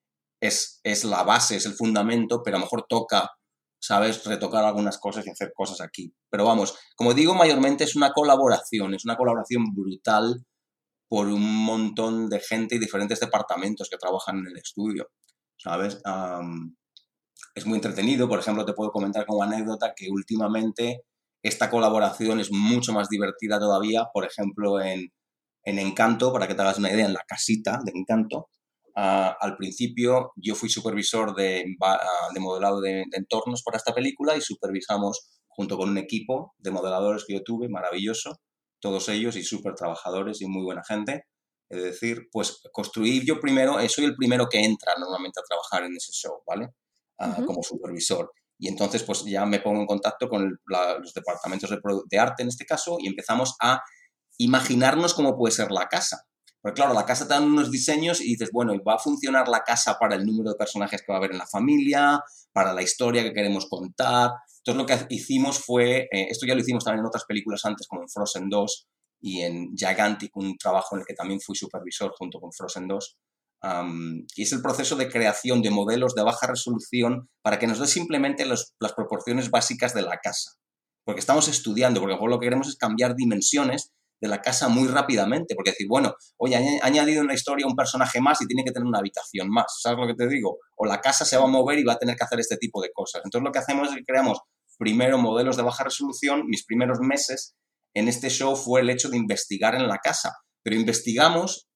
es, 0.42 0.80
es 0.84 1.04
la 1.04 1.24
base, 1.24 1.56
es 1.56 1.66
el 1.68 1.74
fundamento, 1.74 2.42
pero 2.44 2.58
a 2.58 2.60
lo 2.60 2.66
mejor 2.66 2.86
toca 2.90 3.30
¿sabes? 3.82 4.24
Retocar 4.24 4.64
algunas 4.64 4.98
cosas 5.00 5.26
y 5.26 5.32
hacer 5.32 5.52
cosas 5.54 5.82
aquí. 5.82 6.14
Pero 6.30 6.46
vamos, 6.46 6.78
como 6.96 7.14
digo, 7.14 7.34
mayormente 7.34 7.84
es 7.84 7.96
una 7.96 8.14
colaboración, 8.14 8.94
es 8.94 9.04
una 9.06 9.18
colaboración 9.18 9.74
brutal 9.74 10.46
por 11.10 11.28
un 11.28 11.66
montón 11.66 12.30
de 12.30 12.40
gente 12.40 12.76
y 12.76 12.80
diferentes 12.80 13.20
departamentos 13.20 13.90
que 13.90 13.98
trabajan 13.98 14.38
en 14.40 14.48
el 14.48 14.58
estudio, 14.58 15.10
¿sabes? 15.58 16.02
es 17.54 17.66
muy 17.66 17.76
entretenido, 17.76 18.30
por 18.30 18.40
ejemplo, 18.40 18.64
te 18.64 18.72
puedo 18.72 18.92
comentar 18.92 19.26
como 19.26 19.44
anécdota 19.44 19.94
que 19.94 20.10
últimamente 20.10 21.02
esta 21.44 21.70
colaboración 21.70 22.40
es 22.40 22.50
mucho 22.52 22.94
más 22.94 23.10
divertida 23.10 23.60
todavía, 23.60 24.06
por 24.14 24.26
ejemplo, 24.26 24.80
en, 24.80 25.12
en 25.64 25.80
Encanto, 25.80 26.32
para 26.32 26.48
que 26.48 26.56
te 26.56 26.62
hagas 26.62 26.78
una 26.78 26.92
idea, 26.92 27.06
en 27.06 27.14
la 27.14 27.26
casita 27.28 27.82
de 27.84 27.92
Encanto, 27.94 28.48
Ah, 29.04 29.36
al 29.40 29.58
principio 29.58 30.32
yo 30.36 30.54
fui 30.54 30.70
supervisor 30.70 31.34
de, 31.34 31.66
ah, 31.82 32.28
de 32.36 32.40
modelado 32.40 32.80
de, 32.82 33.04
entornos 33.14 33.64
para 33.64 33.78
esta 33.78 33.96
película 33.96 34.38
y 34.38 34.42
supervisamos 34.42 35.28
junto 35.48 35.76
con 35.76 35.90
un 35.90 35.98
equipo 35.98 36.54
de 36.60 36.70
modeladores 36.70 37.26
que 37.26 37.34
yo 37.34 37.42
tuve, 37.42 37.68
maravilloso, 37.68 38.40
todos 38.80 39.10
ellos 39.10 39.36
y 39.38 39.44
súper 39.44 39.74
trabajadores 39.74 40.40
y 40.42 40.46
muy 40.46 40.64
buena 40.64 40.84
gente. 40.88 41.24
Es 41.68 41.82
decir, 41.82 42.28
pues 42.32 42.62
construir 42.72 43.26
yo 43.26 43.40
primero, 43.40 43.80
eh, 43.80 43.90
soy 43.90 44.06
el 44.06 44.16
primero 44.16 44.48
que 44.48 44.60
entra 44.64 44.94
normalmente 45.00 45.40
a 45.40 45.48
trabajar 45.50 45.84
en 45.90 45.96
ese 45.96 46.12
show, 46.12 46.44
¿vale? 46.46 46.70
Ah, 47.18 47.42
como 47.44 47.64
supervisor. 47.64 48.32
Y 48.60 48.68
entonces 48.68 49.02
pues 49.02 49.26
ya 49.26 49.48
me 49.48 49.62
pongo 49.62 49.82
en 49.82 49.88
contacto 49.88 50.30
con 50.30 50.60
los 50.66 51.14
departamentos 51.16 51.72
de, 51.72 51.80
de 52.08 52.20
arte 52.20 52.44
en 52.44 52.50
este 52.50 52.68
caso 52.68 52.98
y 53.00 53.08
empezamos 53.08 53.56
a 53.60 53.82
imaginarnos 54.38 55.16
cómo 55.16 55.36
puede 55.36 55.54
ser 55.56 55.72
la 55.72 55.88
casa 55.88 56.28
porque 56.62 56.76
claro, 56.76 56.94
la 56.94 57.06
casa 57.06 57.28
te 57.28 57.34
dan 57.34 57.46
unos 57.46 57.72
diseños 57.72 58.22
y 58.22 58.30
dices, 58.30 58.50
bueno, 58.54 58.74
¿va 58.88 58.96
a 58.96 59.00
funcionar 59.00 59.48
la 59.48 59.64
casa 59.64 59.98
para 60.00 60.16
el 60.16 60.26
número 60.26 60.52
de 60.52 60.58
personajes 60.58 61.02
que 61.02 61.12
va 61.12 61.16
a 61.16 61.18
haber 61.18 61.32
en 61.32 61.40
la 61.40 61.48
familia, 61.48 62.24
para 62.54 62.74
la 62.74 62.84
historia 62.84 63.24
que 63.24 63.34
queremos 63.34 63.68
contar? 63.68 64.32
Entonces 64.64 64.78
lo 64.78 64.86
que 64.86 65.16
hicimos 65.16 65.60
fue, 65.60 66.08
eh, 66.12 66.28
esto 66.30 66.46
ya 66.46 66.54
lo 66.54 66.62
hicimos 66.62 66.84
también 66.84 67.00
en 67.00 67.08
otras 67.08 67.26
películas 67.26 67.66
antes, 67.66 67.88
como 67.88 68.04
en 68.04 68.10
Frozen 68.10 68.48
2 68.48 68.88
y 69.22 69.42
en 69.42 69.76
Gigantic, 69.76 70.36
un 70.36 70.56
trabajo 70.58 70.96
en 70.96 71.02
el 71.02 71.08
que 71.08 71.16
también 71.16 71.42
fui 71.42 71.56
supervisor 71.56 72.14
junto 72.16 72.40
con 72.40 72.52
Frozen 72.52 72.88
2. 72.88 73.18
y 74.36 74.42
es 74.42 74.52
el 74.52 74.62
proceso 74.62 74.96
de 74.96 75.10
creación 75.10 75.62
de 75.62 75.70
modelos 75.70 76.16
de 76.16 76.24
baja 76.24 76.48
resolución 76.48 77.30
para 77.44 77.60
que 77.60 77.68
nos 77.68 77.80
dé 77.80 77.88
simplemente 77.88 78.46
las 78.46 78.94
proporciones 78.96 79.50
básicas 79.50 79.94
de 79.94 80.04
la 80.04 80.18
casa. 80.18 80.52
Porque 81.04 81.20
estamos 81.20 81.48
estudiando, 81.48 82.00
porque 82.00 82.16
lo 82.16 82.40
que 82.40 82.46
queremos 82.46 82.68
es 82.68 82.76
cambiar 82.76 83.16
dimensiones 83.16 83.92
de 84.22 84.28
la 84.28 84.40
casa 84.40 84.70
muy 84.70 84.88
rápidamente, 84.88 85.56
porque 85.56 85.72
decir, 85.72 85.88
bueno, 85.90 86.14
oye, 86.38 86.56
ha 86.56 86.86
añadido 86.86 87.22
en 87.22 87.28
la 87.28 87.34
historia 87.34 87.66
un 87.66 87.76
personaje 87.76 88.22
más 88.22 88.40
y 88.42 88.46
tiene 88.46 88.64
que 88.64 88.72
tener 88.72 88.88
una 88.88 89.00
habitación 89.00 89.50
más, 89.50 89.80
¿sabes 89.82 89.98
lo 90.00 90.08
que 90.08 90.14
te 90.14 90.28
digo? 90.28 90.60
O 90.78 90.86
la 90.86 91.02
casa 91.02 91.26
se 91.26 91.38
va 91.38 91.46
a 91.46 91.48
mover 91.48 91.80
y 91.80 91.84
va 91.84 91.94
a 91.94 91.98
tener 91.98 92.16
que 92.16 92.24
hacer 92.24 92.40
este 92.40 92.58
tipo 92.58 92.82
de 92.82 92.92
cosas. 92.94 93.24
Entonces 93.26 93.44
lo 93.44 93.52
que 93.52 93.60
hacemos 93.60 93.90
es 93.90 93.96
que 93.96 94.06
creamos 94.06 94.40
primero 94.78 95.18
modelos 95.18 95.58
de 95.58 95.64
baja 95.64 95.84
resolución, 95.84 96.44
mis 96.48 96.66
primeros 96.66 97.00
meses 97.02 97.56
en 97.94 98.08
este 98.08 98.30
show 98.30 98.56
fue 98.56 98.82
el 98.82 98.90
hecho 98.90 99.10
de 99.10 99.18
investigar 99.18 99.76
en 99.76 99.88
la 99.88 99.98
casa, 99.98 100.38
pero 100.64 100.76
investigamos, 100.76 101.68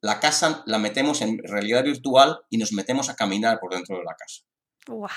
la 0.00 0.20
casa 0.20 0.62
la 0.66 0.78
metemos 0.78 1.22
en 1.22 1.38
realidad 1.38 1.84
virtual 1.84 2.40
y 2.50 2.58
nos 2.58 2.72
metemos 2.72 3.08
a 3.08 3.14
caminar 3.14 3.58
por 3.60 3.72
dentro 3.72 3.96
de 3.96 4.04
la 4.04 4.14
casa. 4.14 4.42
¡Wow! 4.88 5.08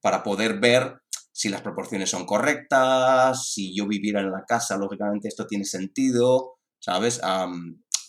Para 0.00 0.22
poder 0.22 0.58
ver 0.58 1.00
si 1.32 1.48
las 1.48 1.62
proporciones 1.62 2.10
son 2.10 2.26
correctas, 2.26 3.50
si 3.50 3.74
yo 3.74 3.86
viviera 3.86 4.20
en 4.20 4.30
la 4.30 4.44
casa, 4.46 4.76
lógicamente 4.76 5.28
esto 5.28 5.46
tiene 5.46 5.64
sentido, 5.64 6.58
¿sabes? 6.78 7.20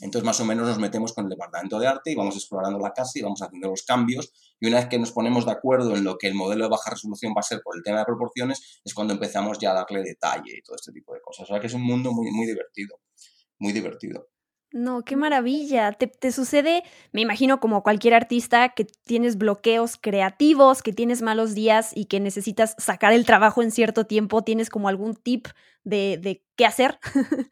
entonces 0.02 0.26
más 0.26 0.40
o 0.42 0.46
menos 0.46 0.68
nos 0.68 0.80
metemos 0.80 1.14
con 1.14 1.26
el 1.26 1.30
departamento 1.30 1.80
de 1.80 1.88
arte 1.88 2.12
y 2.12 2.16
vamos 2.16 2.36
explorando 2.36 2.78
la 2.80 2.92
casa 2.92 3.12
y 3.16 3.22
vamos 3.22 3.42
haciendo 3.42 3.70
los 3.70 3.84
cambios 3.84 4.34
y 4.60 4.68
una 4.68 4.78
vez 4.78 4.88
que 4.88 5.00
nos 5.00 5.12
ponemos 5.12 5.46
de 5.46 5.52
acuerdo 5.52 5.96
en 5.96 6.04
lo 6.04 6.18
que 6.18 6.28
el 6.28 6.36
modelo 6.36 6.66
de 6.66 6.70
baja 6.70 6.92
resolución 6.92 7.34
va 7.36 7.40
a 7.40 7.44
ser 7.44 7.62
por 7.62 7.76
el 7.78 7.84
tema 7.84 8.00
de 8.00 8.06
proporciones 8.06 8.82
es 8.84 8.94
cuando 8.94 9.14
empezamos 9.14 9.60
ya 9.60 9.72
a 9.72 9.76
darle 9.76 10.04
detalle 10.04 10.58
y 10.58 10.62
todo 10.62 10.76
este 10.76 10.92
tipo 10.92 11.14
de 11.14 11.22
cosas. 11.22 11.44
O 11.44 11.54
sea 11.54 11.60
que 11.60 11.68
es 11.68 11.74
un 11.74 11.84
mundo 11.84 12.12
muy, 12.12 12.32
muy 12.32 12.46
divertido, 12.46 13.00
muy 13.60 13.74
divertido. 13.74 14.30
No, 14.74 15.06
qué 15.06 15.16
maravilla. 15.16 15.92
Te, 15.92 16.08
te, 16.08 16.32
sucede, 16.32 16.82
me 17.12 17.22
imagino, 17.22 17.60
como 17.60 17.84
cualquier 17.84 18.16
artista, 18.16 18.70
que 18.70 18.86
tienes 18.86 19.38
bloqueos 19.38 19.98
creativos, 20.02 20.82
que 20.82 20.92
tienes 20.92 21.22
malos 21.22 21.54
días 21.54 21.92
y 21.94 22.06
que 22.06 22.20
necesitas 22.20 22.76
sacar 22.80 23.14
el 23.14 23.24
trabajo 23.24 23.62
en 23.62 23.70
cierto 23.70 24.08
tiempo. 24.08 24.44
¿Tienes 24.44 24.72
como 24.72 24.88
algún 24.88 25.16
tip 25.16 25.46
de, 25.84 26.18
de 26.20 26.44
qué 26.56 26.66
hacer? 26.66 26.98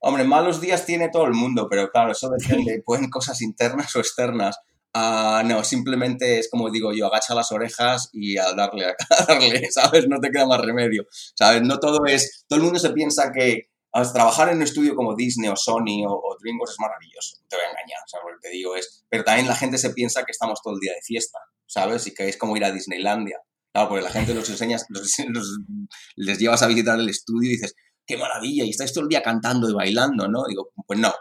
Hombre, 0.00 0.24
malos 0.24 0.62
días 0.62 0.86
tiene 0.86 1.10
todo 1.10 1.26
el 1.26 1.34
mundo, 1.34 1.68
pero 1.70 1.90
claro, 1.90 2.12
eso 2.12 2.30
depende. 2.30 2.82
Pueden 2.86 3.10
cosas 3.10 3.42
internas 3.42 3.94
o 3.94 3.98
externas. 4.00 4.58
Uh, 4.94 5.46
no, 5.46 5.64
simplemente 5.64 6.38
es 6.38 6.48
como 6.50 6.70
digo 6.70 6.92
yo, 6.94 7.06
agacha 7.06 7.34
las 7.34 7.52
orejas 7.52 8.08
y 8.14 8.38
a 8.38 8.54
darle, 8.54 8.86
a 8.86 8.94
darle, 9.28 9.70
¿sabes? 9.70 10.08
No 10.08 10.20
te 10.20 10.30
queda 10.30 10.46
más 10.46 10.60
remedio, 10.62 11.04
¿sabes? 11.34 11.60
No 11.60 11.78
todo 11.78 12.06
es, 12.06 12.46
todo 12.48 12.58
el 12.58 12.64
mundo 12.64 12.78
se 12.78 12.90
piensa 12.90 13.30
que 13.30 13.71
trabajar 14.12 14.48
en 14.48 14.56
un 14.56 14.62
estudio 14.62 14.94
como 14.94 15.14
Disney 15.14 15.48
o 15.48 15.56
Sony 15.56 16.04
o, 16.06 16.36
DreamWorks 16.40 16.72
es 16.72 16.80
maravilloso, 16.80 17.36
no 17.40 17.48
te 17.48 17.56
voy 17.56 17.64
a 17.66 17.68
engañar, 17.68 18.00
¿sabes? 18.06 18.26
Lo 18.30 18.40
que 18.40 18.48
te 18.48 18.54
digo 18.54 18.76
es, 18.76 19.04
pero 19.08 19.24
también 19.24 19.48
la 19.48 19.56
gente 19.56 19.78
se 19.78 19.90
piensa 19.90 20.24
que 20.24 20.32
estamos 20.32 20.60
todo 20.62 20.74
el 20.74 20.80
día 20.80 20.92
de 20.92 21.02
fiesta, 21.02 21.38
¿sabes? 21.66 22.06
Y 22.06 22.14
que 22.14 22.28
es 22.28 22.36
como 22.36 22.56
ir 22.56 22.64
a 22.64 22.72
Disneylandia. 22.72 23.38
Claro, 23.72 23.88
porque 23.88 24.04
la 24.04 24.10
gente 24.10 24.34
los 24.34 24.48
enseñas, 24.48 24.86
les 26.16 26.38
llevas 26.38 26.62
a 26.62 26.66
visitar 26.66 26.98
el 26.98 27.08
estudio 27.08 27.50
y 27.50 27.54
dices, 27.54 27.74
qué 28.06 28.16
maravilla, 28.16 28.64
y 28.64 28.70
estáis 28.70 28.92
todo 28.92 29.04
el 29.04 29.08
día 29.08 29.22
cantando 29.22 29.68
y 29.68 29.74
bailando, 29.74 30.28
¿no? 30.28 30.44
Digo, 30.48 30.72
pues 30.86 30.98
no, 30.98 31.12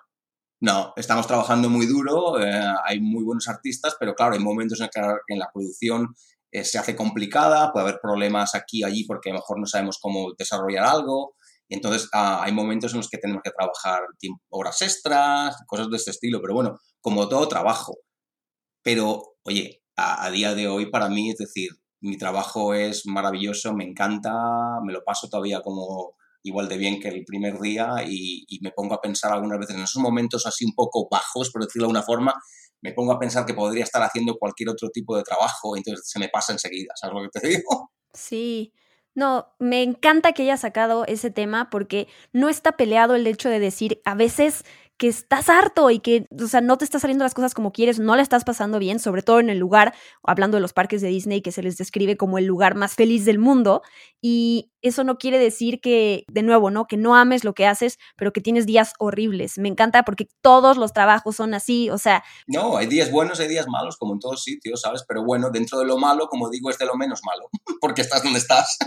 no, 0.61 0.93
estamos 0.95 1.27
trabajando 1.27 1.69
muy 1.69 1.85
duro, 1.85 2.41
eh, 2.41 2.73
hay 2.85 2.99
muy 2.99 3.23
buenos 3.23 3.47
artistas, 3.47 3.95
pero 3.99 4.15
claro, 4.15 4.33
hay 4.33 4.39
momentos 4.39 4.79
en 4.81 4.89
que 4.89 5.35
la 5.35 5.49
producción 5.53 6.13
eh, 6.53 6.65
se 6.65 6.77
hace 6.77 6.95
complicada, 6.97 7.71
puede 7.71 7.87
haber 7.87 8.01
problemas 8.01 8.55
aquí 8.55 8.79
y 8.79 8.83
allí 8.83 9.05
porque 9.05 9.29
a 9.29 9.33
lo 9.33 9.39
mejor 9.39 9.59
no 9.59 9.65
sabemos 9.65 9.99
cómo 10.01 10.33
desarrollar 10.37 10.83
algo, 10.83 11.35
entonces 11.75 12.09
ah, 12.13 12.41
hay 12.43 12.51
momentos 12.51 12.91
en 12.91 12.97
los 12.97 13.09
que 13.09 13.17
tenemos 13.17 13.41
que 13.43 13.51
trabajar 13.51 14.01
horas 14.49 14.81
extras, 14.81 15.55
cosas 15.67 15.89
de 15.89 15.97
este 15.97 16.11
estilo, 16.11 16.41
pero 16.41 16.53
bueno, 16.53 16.77
como 16.99 17.29
todo 17.29 17.47
trabajo. 17.47 17.93
Pero, 18.83 19.35
oye, 19.43 19.81
a, 19.95 20.29
día 20.31 20.53
de 20.55 20.67
hoy 20.67 20.89
para 20.89 21.07
mí, 21.07 21.29
es 21.31 21.37
decir, 21.37 21.71
mi 22.01 22.17
trabajo 22.17 22.73
es 22.73 23.05
maravilloso, 23.05 23.73
me 23.73 23.85
encanta, 23.85 24.33
me 24.85 24.93
lo 24.93 25.03
paso 25.03 25.29
todavía 25.29 25.61
como 25.61 26.15
igual 26.43 26.67
de 26.67 26.77
bien 26.77 26.99
que 26.99 27.09
el 27.09 27.23
primer 27.23 27.59
día 27.59 28.03
y, 28.05 28.45
y, 28.47 28.59
me 28.61 28.71
pongo 28.71 28.95
a 28.95 29.01
pensar 29.01 29.31
algunas 29.31 29.59
veces 29.59 29.75
en 29.75 29.83
esos 29.83 30.01
momentos 30.01 30.45
así 30.47 30.65
un 30.65 30.73
poco 30.73 31.07
bajos, 31.09 31.51
por 31.51 31.61
decirlo 31.63 31.83
de 31.83 31.87
alguna 31.87 32.03
forma, 32.03 32.33
me 32.81 32.93
pongo 32.93 33.13
a 33.13 33.19
pensar 33.19 33.45
que 33.45 33.53
podría 33.53 33.83
estar 33.83 34.01
haciendo 34.01 34.35
cualquier 34.37 34.69
otro 34.69 34.89
tipo 34.89 35.15
de 35.15 35.23
trabajo, 35.23 35.77
entonces 35.77 36.09
se 36.09 36.19
me 36.19 36.29
pasa 36.29 36.53
enseguida, 36.53 36.93
¿sabes 36.95 37.15
lo 37.15 37.29
que 37.29 37.39
te 37.39 37.47
digo? 37.47 37.91
Sí, 38.13 38.73
no, 39.13 39.49
me 39.59 39.83
encanta 39.83 40.31
que 40.31 40.43
haya 40.43 40.57
sacado 40.57 41.05
ese 41.05 41.29
tema 41.31 41.69
porque 41.69 42.07
no 42.31 42.47
está 42.47 42.73
peleado 42.73 43.15
el 43.15 43.27
hecho 43.27 43.49
de 43.49 43.59
decir 43.59 44.01
a 44.05 44.15
veces 44.15 44.63
que 45.01 45.07
estás 45.07 45.49
harto 45.49 45.89
y 45.89 45.97
que, 45.97 46.27
o 46.39 46.45
sea, 46.45 46.61
no 46.61 46.77
te 46.77 46.85
están 46.85 47.01
saliendo 47.01 47.25
las 47.25 47.33
cosas 47.33 47.55
como 47.55 47.71
quieres, 47.71 47.97
no 47.97 48.15
la 48.15 48.21
estás 48.21 48.43
pasando 48.43 48.77
bien, 48.77 48.99
sobre 48.99 49.23
todo 49.23 49.39
en 49.39 49.49
el 49.49 49.57
lugar, 49.57 49.95
hablando 50.21 50.57
de 50.57 50.61
los 50.61 50.73
parques 50.73 51.01
de 51.01 51.07
Disney, 51.07 51.41
que 51.41 51.51
se 51.51 51.63
les 51.63 51.75
describe 51.75 52.17
como 52.17 52.37
el 52.37 52.45
lugar 52.45 52.75
más 52.75 52.93
feliz 52.93 53.25
del 53.25 53.39
mundo. 53.39 53.81
Y 54.21 54.71
eso 54.83 55.03
no 55.03 55.17
quiere 55.17 55.39
decir 55.39 55.81
que, 55.81 56.23
de 56.27 56.43
nuevo, 56.43 56.69
¿no? 56.69 56.85
Que 56.85 56.97
no 56.97 57.15
ames 57.15 57.43
lo 57.43 57.55
que 57.55 57.65
haces, 57.65 57.97
pero 58.15 58.31
que 58.31 58.41
tienes 58.41 58.67
días 58.67 58.93
horribles. 58.99 59.57
Me 59.57 59.69
encanta 59.69 60.03
porque 60.03 60.27
todos 60.41 60.77
los 60.77 60.93
trabajos 60.93 61.35
son 61.35 61.55
así, 61.55 61.89
o 61.89 61.97
sea... 61.97 62.23
No, 62.45 62.77
hay 62.77 62.85
días 62.85 63.09
buenos, 63.09 63.39
hay 63.39 63.47
días 63.47 63.65
malos, 63.67 63.97
como 63.97 64.13
en 64.13 64.19
todos 64.19 64.43
sitios, 64.43 64.81
¿sabes? 64.81 65.03
Pero 65.07 65.25
bueno, 65.25 65.49
dentro 65.49 65.79
de 65.79 65.85
lo 65.85 65.97
malo, 65.97 66.27
como 66.27 66.47
digo, 66.51 66.69
es 66.69 66.77
de 66.77 66.85
lo 66.85 66.93
menos 66.93 67.21
malo, 67.25 67.49
porque 67.81 68.03
estás 68.03 68.21
donde 68.21 68.37
estás. 68.37 68.77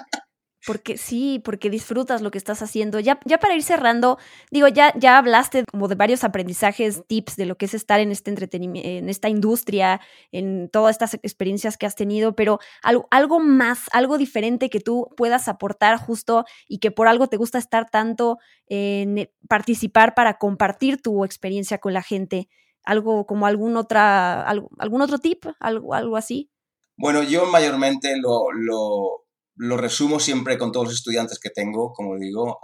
Porque 0.66 0.96
sí, 0.96 1.40
porque 1.44 1.68
disfrutas 1.68 2.22
lo 2.22 2.30
que 2.30 2.38
estás 2.38 2.62
haciendo. 2.62 2.98
Ya, 2.98 3.20
ya 3.26 3.38
para 3.38 3.54
ir 3.54 3.62
cerrando, 3.62 4.18
digo, 4.50 4.66
ya, 4.68 4.94
ya 4.98 5.18
hablaste 5.18 5.64
como 5.64 5.88
de 5.88 5.94
varios 5.94 6.24
aprendizajes, 6.24 7.02
tips 7.06 7.36
de 7.36 7.44
lo 7.44 7.56
que 7.56 7.66
es 7.66 7.74
estar 7.74 8.00
en 8.00 8.10
este 8.10 8.30
entretenimiento, 8.30 8.88
en 8.88 9.08
esta 9.10 9.28
industria, 9.28 10.00
en 10.32 10.70
todas 10.70 10.92
estas 10.94 11.14
experiencias 11.14 11.76
que 11.76 11.84
has 11.84 11.94
tenido, 11.96 12.34
pero 12.34 12.60
algo, 12.82 13.06
algo 13.10 13.40
más, 13.40 13.90
algo 13.92 14.16
diferente 14.16 14.70
que 14.70 14.80
tú 14.80 15.10
puedas 15.16 15.48
aportar 15.48 15.98
justo 15.98 16.46
y 16.66 16.78
que 16.78 16.90
por 16.90 17.08
algo 17.08 17.26
te 17.26 17.36
gusta 17.36 17.58
estar 17.58 17.90
tanto 17.90 18.38
en 18.66 19.30
participar 19.48 20.14
para 20.14 20.38
compartir 20.38 21.02
tu 21.02 21.24
experiencia 21.24 21.78
con 21.78 21.92
la 21.92 22.02
gente. 22.02 22.48
Algo 22.84 23.26
como 23.26 23.46
algún 23.46 23.76
otra, 23.76 24.42
algún 24.42 25.02
otro 25.02 25.18
tip, 25.18 25.46
algo, 25.60 25.94
algo 25.94 26.16
así. 26.16 26.50
Bueno, 26.96 27.22
yo 27.22 27.46
mayormente 27.46 28.16
lo, 28.18 28.52
lo 28.52 29.23
lo 29.56 29.76
resumo 29.76 30.18
siempre 30.18 30.58
con 30.58 30.72
todos 30.72 30.86
los 30.86 30.94
estudiantes 30.94 31.38
que 31.38 31.50
tengo, 31.50 31.92
como 31.92 32.16
digo, 32.18 32.58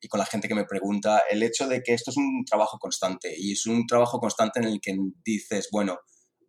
y 0.00 0.08
con 0.08 0.18
la 0.18 0.26
gente 0.26 0.48
que 0.48 0.54
me 0.54 0.64
pregunta, 0.64 1.22
el 1.30 1.42
hecho 1.42 1.68
de 1.68 1.82
que 1.82 1.92
esto 1.92 2.10
es 2.10 2.16
un 2.16 2.44
trabajo 2.46 2.78
constante 2.78 3.34
y 3.36 3.52
es 3.52 3.66
un 3.66 3.86
trabajo 3.86 4.18
constante 4.18 4.60
en 4.60 4.66
el 4.66 4.80
que 4.80 4.96
dices, 5.24 5.68
bueno, 5.70 5.98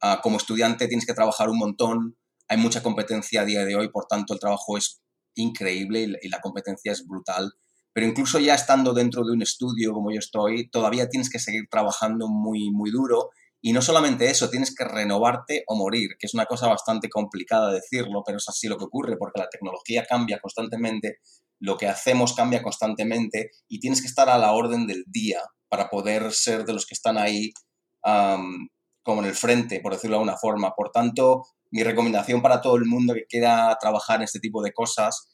ah, 0.01 0.21
como 0.23 0.37
estudiante 0.37 0.87
tienes 0.87 1.05
que 1.05 1.13
trabajar 1.13 1.49
un 1.49 1.57
montón, 1.57 2.17
hay 2.47 2.57
mucha 2.57 2.81
competencia 2.81 3.41
a 3.41 3.45
día 3.45 3.65
de 3.65 3.75
hoy, 3.75 3.89
por 3.89 4.05
tanto 4.05 4.33
el 4.33 4.39
trabajo 4.39 4.77
es 4.77 5.01
increíble 5.35 6.19
y 6.21 6.29
la 6.29 6.39
competencia 6.39 6.91
es 6.91 7.05
brutal, 7.05 7.51
pero 7.91 8.07
incluso 8.07 8.39
ya 8.39 8.55
estando 8.55 8.93
dentro 8.93 9.25
de 9.25 9.33
un 9.33 9.41
estudio 9.41 9.91
como 9.91 10.11
yo 10.11 10.19
estoy, 10.19 10.69
todavía 10.69 11.09
tienes 11.09 11.29
que 11.29 11.39
seguir 11.39 11.67
trabajando 11.69 12.27
muy, 12.27 12.71
muy 12.71 12.91
duro 12.91 13.29
y 13.65 13.71
no 13.71 13.81
solamente 13.81 14.29
eso, 14.29 14.49
tienes 14.49 14.75
que 14.75 14.83
renovarte 14.83 15.63
o 15.67 15.77
morir, 15.77 16.17
que 16.19 16.27
es 16.27 16.33
una 16.33 16.45
cosa 16.45 16.67
bastante 16.67 17.07
complicada 17.07 17.71
decirlo, 17.71 18.21
pero 18.25 18.37
es 18.37 18.49
así 18.49 18.67
lo 18.67 18.77
que 18.77 18.83
ocurre, 18.83 19.15
porque 19.15 19.39
la 19.39 19.47
tecnología 19.47 20.05
cambia 20.05 20.37
constantemente, 20.41 21.19
lo 21.59 21.77
que 21.77 21.87
hacemos 21.87 22.33
cambia 22.33 22.61
constantemente 22.61 23.51
y 23.69 23.79
tienes 23.79 24.01
que 24.01 24.07
estar 24.07 24.27
a 24.27 24.37
la 24.37 24.51
orden 24.51 24.85
del 24.85 25.05
día 25.07 25.39
para 25.69 25.89
poder 25.89 26.33
ser 26.33 26.65
de 26.65 26.73
los 26.73 26.85
que 26.85 26.93
están 26.93 27.17
ahí 27.17 27.53
como 28.01 29.21
en 29.21 29.25
el 29.25 29.33
frente, 29.33 29.79
por 29.79 29.93
decirlo 29.93 30.17
de 30.17 30.23
alguna 30.23 30.37
forma. 30.37 30.73
Por 30.75 30.91
tanto, 30.91 31.45
mi 31.71 31.83
recomendación 31.83 32.41
para 32.41 32.59
todo 32.59 32.75
el 32.75 32.83
mundo 32.83 33.13
que 33.13 33.27
quiera 33.29 33.77
trabajar 33.79 34.17
en 34.17 34.23
este 34.23 34.41
tipo 34.41 34.61
de 34.61 34.73
cosas 34.73 35.29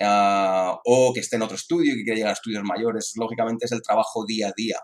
ah, 0.00 0.80
o 0.86 1.12
que 1.12 1.20
esté 1.20 1.36
en 1.36 1.42
otro 1.42 1.56
estudio, 1.56 1.94
que 1.96 2.02
quiera 2.02 2.16
llegar 2.16 2.30
a 2.30 2.32
estudios 2.32 2.64
mayores, 2.64 3.12
lógicamente 3.16 3.66
es 3.66 3.72
el 3.72 3.82
trabajo 3.82 4.24
día 4.24 4.48
a 4.48 4.52
día 4.56 4.78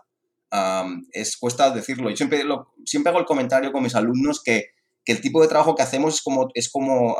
es 1.11 1.37
cuesta 1.37 1.71
decirlo. 1.71 2.09
Yo 2.09 2.17
siempre, 2.17 2.43
siempre 2.85 3.09
hago 3.09 3.19
el 3.19 3.25
comentario 3.25 3.71
con 3.71 3.83
mis 3.83 3.95
alumnos 3.95 4.41
que, 4.43 4.71
que, 5.05 5.13
el 5.13 5.21
tipo 5.21 5.41
de 5.41 5.47
trabajo 5.47 5.75
que 5.75 5.83
hacemos 5.83 6.15
es 6.15 6.21
como, 6.21 6.49
es 6.53 6.69
como 6.69 7.17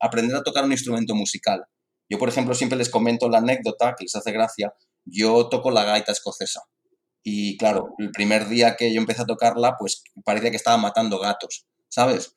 aprender 0.00 0.36
a 0.36 0.42
tocar 0.42 0.64
un 0.64 0.72
instrumento 0.72 1.14
musical. 1.14 1.64
Yo, 2.08 2.18
por 2.18 2.28
ejemplo, 2.28 2.54
siempre 2.54 2.78
les 2.78 2.90
comento 2.90 3.28
la 3.28 3.38
anécdota 3.38 3.94
que 3.96 4.04
les 4.04 4.14
hace 4.14 4.32
gracia. 4.32 4.74
Yo 5.04 5.48
toco 5.48 5.70
la 5.70 5.84
gaita 5.84 6.12
escocesa. 6.12 6.62
Y 7.22 7.56
claro, 7.56 7.94
el 7.98 8.10
primer 8.10 8.48
día 8.48 8.76
que 8.76 8.92
yo 8.92 9.00
empecé 9.00 9.22
a 9.22 9.26
tocarla, 9.26 9.76
pues 9.78 10.02
parecía 10.24 10.50
que 10.50 10.56
estaba 10.56 10.76
matando 10.76 11.18
gatos, 11.20 11.66
¿sabes? 11.88 12.36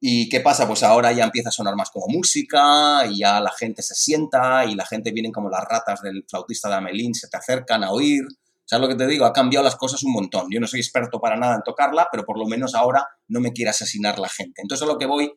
¿Y 0.00 0.28
qué 0.28 0.40
pasa? 0.40 0.66
Pues 0.66 0.82
ahora 0.82 1.12
ya 1.12 1.24
empieza 1.24 1.50
a 1.50 1.52
sonar 1.52 1.76
más 1.76 1.90
como 1.90 2.06
música 2.08 3.06
y 3.06 3.18
ya 3.18 3.40
la 3.40 3.52
gente 3.52 3.82
se 3.82 3.94
sienta 3.94 4.64
y 4.64 4.74
la 4.74 4.86
gente 4.86 5.12
viene 5.12 5.30
como 5.30 5.48
las 5.48 5.62
ratas 5.62 6.00
del 6.02 6.24
flautista 6.28 6.68
de 6.68 6.74
Amelín, 6.76 7.14
se 7.14 7.28
te 7.28 7.36
acercan 7.36 7.84
a 7.84 7.92
oír 7.92 8.22
¿Sabes 8.72 8.88
lo 8.88 8.96
que 8.96 9.04
te 9.04 9.06
digo? 9.06 9.26
Ha 9.26 9.34
cambiado 9.34 9.62
las 9.62 9.76
cosas 9.76 10.02
un 10.02 10.14
montón. 10.14 10.46
Yo 10.50 10.58
no 10.58 10.66
soy 10.66 10.80
experto 10.80 11.20
para 11.20 11.36
nada 11.36 11.56
en 11.56 11.62
tocarla, 11.62 12.08
pero 12.10 12.24
por 12.24 12.38
lo 12.38 12.46
menos 12.46 12.74
ahora 12.74 13.06
no 13.28 13.38
me 13.38 13.52
quiere 13.52 13.68
asesinar 13.68 14.18
la 14.18 14.30
gente. 14.30 14.62
Entonces 14.62 14.82
a 14.82 14.90
lo 14.90 14.96
que 14.96 15.04
voy 15.04 15.30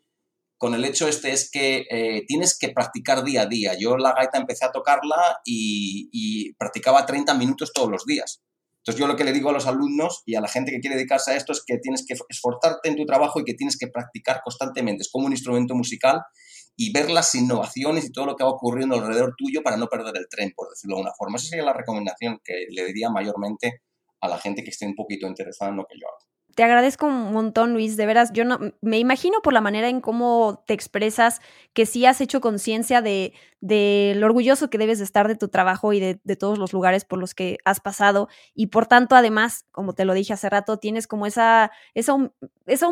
con 0.58 0.74
el 0.74 0.86
hecho 0.86 1.06
este 1.10 1.34
es 1.34 1.52
que 1.52 1.86
eh, 1.90 2.24
tienes 2.30 2.58
que 2.58 2.70
practicar 2.70 3.26
día 3.26 3.42
a 3.42 3.46
día. 3.46 3.74
Yo 3.78 3.98
la 3.98 4.14
gaita 4.14 4.38
empecé 4.38 4.64
a 4.64 4.72
tocarla 4.72 5.42
y, 5.44 6.08
y, 6.14 6.54
practicaba 6.54 7.06
30 7.06 7.34
minutos 7.34 7.74
todos 7.74 7.92
los 7.92 8.06
días. 8.06 8.42
Entonces 8.78 9.02
yo 9.02 9.06
lo 9.06 9.18
que 9.18 9.26
le 9.26 9.34
digo 9.34 9.50
a 9.50 9.54
los 9.54 9.68
alumnos 9.68 10.24
y 10.26 10.36
a 10.36 10.40
la 10.40 10.48
gente 10.48 10.72
que 10.72 10.80
quiere 10.80 10.96
dedicarse 10.96 11.32
a 11.32 11.36
esto 11.36 11.52
es 11.52 11.62
que 11.68 11.78
tienes 11.80 12.06
que 12.08 12.16
esforzarte 12.30 12.88
en 12.88 12.96
tu 12.96 13.06
trabajo 13.06 13.42
y 13.42 13.44
que 13.44 13.54
tienes 13.54 13.78
que 13.78 13.88
practicar 13.88 14.40
constantemente. 14.46 15.02
Es 15.02 15.10
como 15.12 15.26
un 15.26 15.34
instrumento 15.34 15.76
musical 15.76 16.22
y 16.76 16.92
ver 16.92 17.10
las 17.10 17.34
innovaciones 17.36 18.06
y 18.06 18.12
todo 18.12 18.26
lo 18.26 18.36
que 18.36 18.44
va 18.44 18.50
ocurriendo 18.50 18.96
alrededor 18.96 19.34
tuyo 19.38 19.62
para 19.64 19.78
no 19.78 19.88
perder 19.88 20.18
el 20.18 20.28
tren, 20.30 20.52
por 20.56 20.70
decirlo 20.70 20.98
de 20.98 21.04
una 21.04 21.14
forma. 21.14 21.38
Esa 21.38 21.50
sería 21.50 21.66
la 21.66 21.74
recomendación 21.74 22.40
que 22.44 22.66
le 22.70 22.86
diría 22.86 23.10
mayormente 23.10 23.82
a 24.22 24.28
la 24.28 24.38
gente 24.38 24.64
que 24.64 24.72
esté 24.72 24.86
un 24.86 24.96
poquito 24.96 25.28
interesada 25.28 25.72
en 25.72 25.78
lo 25.78 25.86
que 25.86 25.98
yo 26.00 26.08
hago. 26.08 26.25
Te 26.56 26.64
agradezco 26.64 27.06
un 27.06 27.34
montón, 27.34 27.74
Luis. 27.74 27.98
De 27.98 28.06
veras, 28.06 28.32
yo 28.32 28.46
no 28.46 28.60
me 28.82 28.98
imagino 28.98 29.42
por 29.42 29.52
la 29.52 29.60
manera 29.60 29.90
en 29.90 30.00
cómo 30.00 30.64
te 30.66 30.74
expresas 30.74 31.42
que 31.74 31.86
sí 31.86 32.06
has 32.06 32.22
hecho 32.22 32.40
conciencia 32.40 33.02
de, 33.02 33.34
de, 33.60 34.14
lo 34.16 34.28
orgulloso 34.28 34.70
que 34.70 34.78
debes 34.78 35.00
de 35.00 35.06
estar 35.06 35.28
de 35.28 35.36
tu 35.36 35.48
trabajo 35.48 35.92
y 35.92 36.00
de, 36.00 36.36
todos 36.38 36.58
los 36.58 36.72
lugares 36.72 37.04
por 37.04 37.20
los 37.20 37.34
que 37.34 37.58
has 37.66 37.80
pasado. 37.80 38.30
Y 38.54 38.68
por 38.68 38.86
tanto, 38.86 39.16
además, 39.16 39.66
como 39.72 39.94
te 39.94 40.06
lo 40.06 40.14
dije 40.14 40.34
hace 40.34 40.50
rato, 40.50 40.78
tienes 40.78 41.08
como 41.08 41.26
esa, 41.26 41.72
esa, 41.94 42.16
esa 42.68 42.88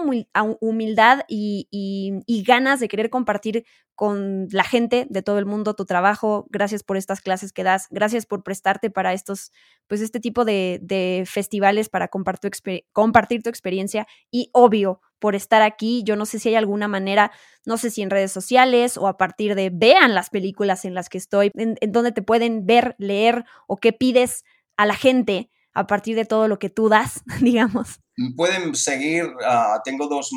humildad 0.59 1.21
y, 1.27 2.43
ganas 2.45 2.81
de 2.81 2.89
querer 2.89 3.09
compartir 3.09 3.65
con 3.95 4.47
la 4.51 4.63
gente 4.63 5.05
de 5.09 5.21
todo 5.21 5.37
el 5.37 5.45
mundo 5.45 5.75
tu 5.75 5.85
trabajo. 5.85 6.47
Gracias 6.49 6.83
por 6.83 6.97
estas 6.97 7.21
clases 7.21 7.53
que 7.53 7.63
das. 7.63 7.87
Gracias 7.91 8.25
por 8.25 8.43
prestarte 8.43 8.89
para 8.89 9.13
estos, 9.13 9.51
pues 9.87 10.01
este 10.01 10.19
tipo 10.19 10.43
de, 10.43 11.23
festivales 11.27 11.89
para 11.89 12.07
compartir, 12.07 12.51
compartir 12.91 13.43
tu 13.43 13.49
experiencia. 13.53 14.07
Y 14.31 14.49
obvio, 14.53 15.01
por 15.23 15.35
estar 15.35 15.61
aquí. 15.61 16.03
Yo 16.03 16.17
no 16.17 16.25
sé 16.25 16.37
si 16.37 16.49
hay 16.49 16.55
alguna 16.55 16.89
manera, 16.89 17.31
no 17.65 17.77
sé 17.77 17.89
si 17.91 18.01
en 18.01 18.09
redes 18.09 18.33
sociales 18.33 18.97
o 18.97 19.07
a 19.07 19.15
partir 19.15 19.55
de 19.55 19.69
vean 19.71 20.13
las 20.13 20.29
películas 20.29 20.83
en 20.83 20.93
las 20.93 21.07
que 21.07 21.17
estoy, 21.17 21.49
en, 21.53 21.77
en 21.79 21.91
donde 21.93 22.11
te 22.11 22.21
pueden 22.21 22.65
ver, 22.65 22.95
leer 22.97 23.45
o 23.65 23.77
qué 23.77 23.93
pides 23.93 24.43
a 24.75 24.85
la 24.85 24.95
gente 24.95 25.49
a 25.73 25.87
partir 25.87 26.17
de 26.17 26.25
todo 26.25 26.49
lo 26.49 26.59
que 26.59 26.69
tú 26.69 26.89
das, 26.89 27.23
digamos. 27.41 28.01
Pueden 28.35 28.75
seguir, 28.75 29.25
uh, 29.25 29.79
tengo 29.85 30.07
dos 30.07 30.29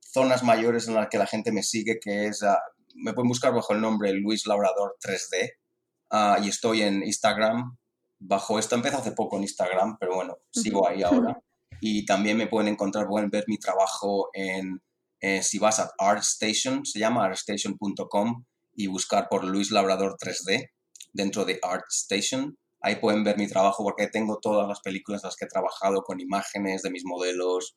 zonas 0.00 0.42
mayores 0.42 0.88
en 0.88 0.94
las 0.94 1.08
que 1.08 1.18
la 1.18 1.26
gente 1.26 1.52
me 1.52 1.62
sigue, 1.62 1.98
que 2.00 2.26
es 2.26 2.42
uh, 2.42 2.56
me 2.94 3.12
pueden 3.12 3.28
buscar 3.28 3.52
bajo 3.52 3.74
el 3.74 3.82
nombre 3.82 4.14
Luis 4.14 4.46
Labrador 4.46 4.96
3D 4.98 6.38
uh, 6.40 6.42
y 6.42 6.48
estoy 6.48 6.82
en 6.82 7.02
Instagram 7.02 7.76
bajo 8.18 8.58
esto. 8.58 8.74
Empezó 8.74 8.96
hace 8.96 9.12
poco 9.12 9.36
en 9.36 9.42
Instagram, 9.42 9.98
pero 10.00 10.14
bueno, 10.14 10.38
sigo 10.50 10.88
ahí 10.88 11.02
ahora. 11.02 11.38
Y 11.80 12.04
también 12.04 12.36
me 12.36 12.46
pueden 12.46 12.72
encontrar, 12.72 13.06
pueden 13.06 13.30
ver 13.30 13.44
mi 13.46 13.58
trabajo 13.58 14.30
en, 14.32 14.82
eh, 15.20 15.42
si 15.42 15.58
vas 15.58 15.80
a 15.80 15.90
ArtStation, 15.98 16.84
se 16.84 16.98
llama 16.98 17.24
artstation.com 17.24 18.44
y 18.74 18.86
buscar 18.86 19.28
por 19.28 19.44
Luis 19.44 19.70
Labrador 19.70 20.16
3D 20.18 20.70
dentro 21.12 21.44
de 21.44 21.58
ArtStation. 21.62 22.56
Ahí 22.80 22.96
pueden 22.96 23.24
ver 23.24 23.38
mi 23.38 23.48
trabajo 23.48 23.82
porque 23.82 24.06
tengo 24.08 24.38
todas 24.40 24.68
las 24.68 24.80
películas 24.80 25.24
en 25.24 25.28
las 25.28 25.36
que 25.36 25.46
he 25.46 25.48
trabajado 25.48 26.02
con 26.02 26.20
imágenes 26.20 26.82
de 26.82 26.90
mis 26.90 27.04
modelos, 27.04 27.76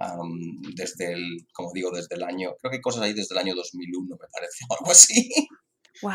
um, 0.00 0.60
desde 0.74 1.12
el, 1.12 1.46
como 1.52 1.70
digo, 1.72 1.90
desde 1.90 2.16
el 2.16 2.24
año, 2.24 2.54
creo 2.60 2.70
que 2.70 2.76
hay 2.76 2.82
cosas 2.82 3.02
ahí 3.02 3.12
desde 3.12 3.34
el 3.34 3.38
año 3.38 3.54
2001, 3.54 4.16
me 4.20 4.26
parece, 4.32 4.64
o 4.68 4.74
algo 4.74 4.90
así. 4.90 5.30
¡Wow! 6.02 6.12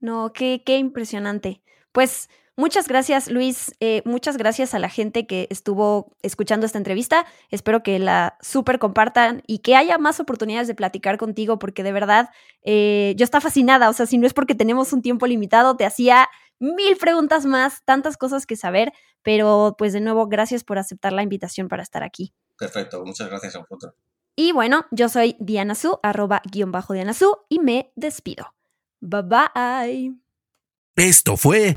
No, 0.00 0.32
qué, 0.32 0.62
qué 0.64 0.78
impresionante. 0.78 1.62
Pues 1.92 2.28
muchas 2.58 2.88
gracias, 2.88 3.30
Luis. 3.30 3.74
Eh, 3.80 4.02
muchas 4.04 4.36
gracias 4.36 4.74
a 4.74 4.78
la 4.78 4.90
gente 4.90 5.26
que 5.26 5.46
estuvo 5.48 6.12
escuchando 6.22 6.66
esta 6.66 6.76
entrevista. 6.76 7.24
Espero 7.50 7.82
que 7.82 7.98
la 7.98 8.36
súper 8.42 8.78
compartan 8.78 9.42
y 9.46 9.60
que 9.60 9.76
haya 9.76 9.96
más 9.96 10.20
oportunidades 10.20 10.68
de 10.68 10.74
platicar 10.74 11.16
contigo, 11.16 11.58
porque 11.58 11.82
de 11.82 11.92
verdad 11.92 12.28
eh, 12.62 13.14
yo 13.16 13.24
está 13.24 13.40
fascinada. 13.40 13.88
O 13.88 13.92
sea, 13.94 14.04
si 14.04 14.18
no 14.18 14.26
es 14.26 14.34
porque 14.34 14.54
tenemos 14.54 14.92
un 14.92 15.00
tiempo 15.00 15.26
limitado, 15.26 15.76
te 15.76 15.86
hacía 15.86 16.28
mil 16.58 16.96
preguntas 16.98 17.46
más, 17.46 17.84
tantas 17.84 18.16
cosas 18.16 18.44
que 18.44 18.56
saber, 18.56 18.92
pero 19.22 19.76
pues 19.78 19.92
de 19.92 20.00
nuevo, 20.00 20.26
gracias 20.26 20.64
por 20.64 20.78
aceptar 20.78 21.12
la 21.12 21.22
invitación 21.22 21.68
para 21.68 21.82
estar 21.82 22.02
aquí. 22.02 22.34
Perfecto, 22.58 23.04
muchas 23.04 23.30
gracias 23.30 23.54
a 23.54 23.60
vosotros. 23.60 23.94
Y 24.36 24.52
bueno, 24.52 24.86
yo 24.90 25.08
soy 25.08 25.36
Diana 25.40 25.74
Su, 25.74 25.98
arroba 26.02 26.42
guion 26.44 26.72
bajo 26.72 26.92
Diana 26.92 27.14
Su, 27.14 27.38
y 27.48 27.60
me 27.60 27.92
despido. 27.96 28.54
Bye 29.00 29.22
bye. 29.22 30.14
Esto 30.96 31.36
fue 31.36 31.76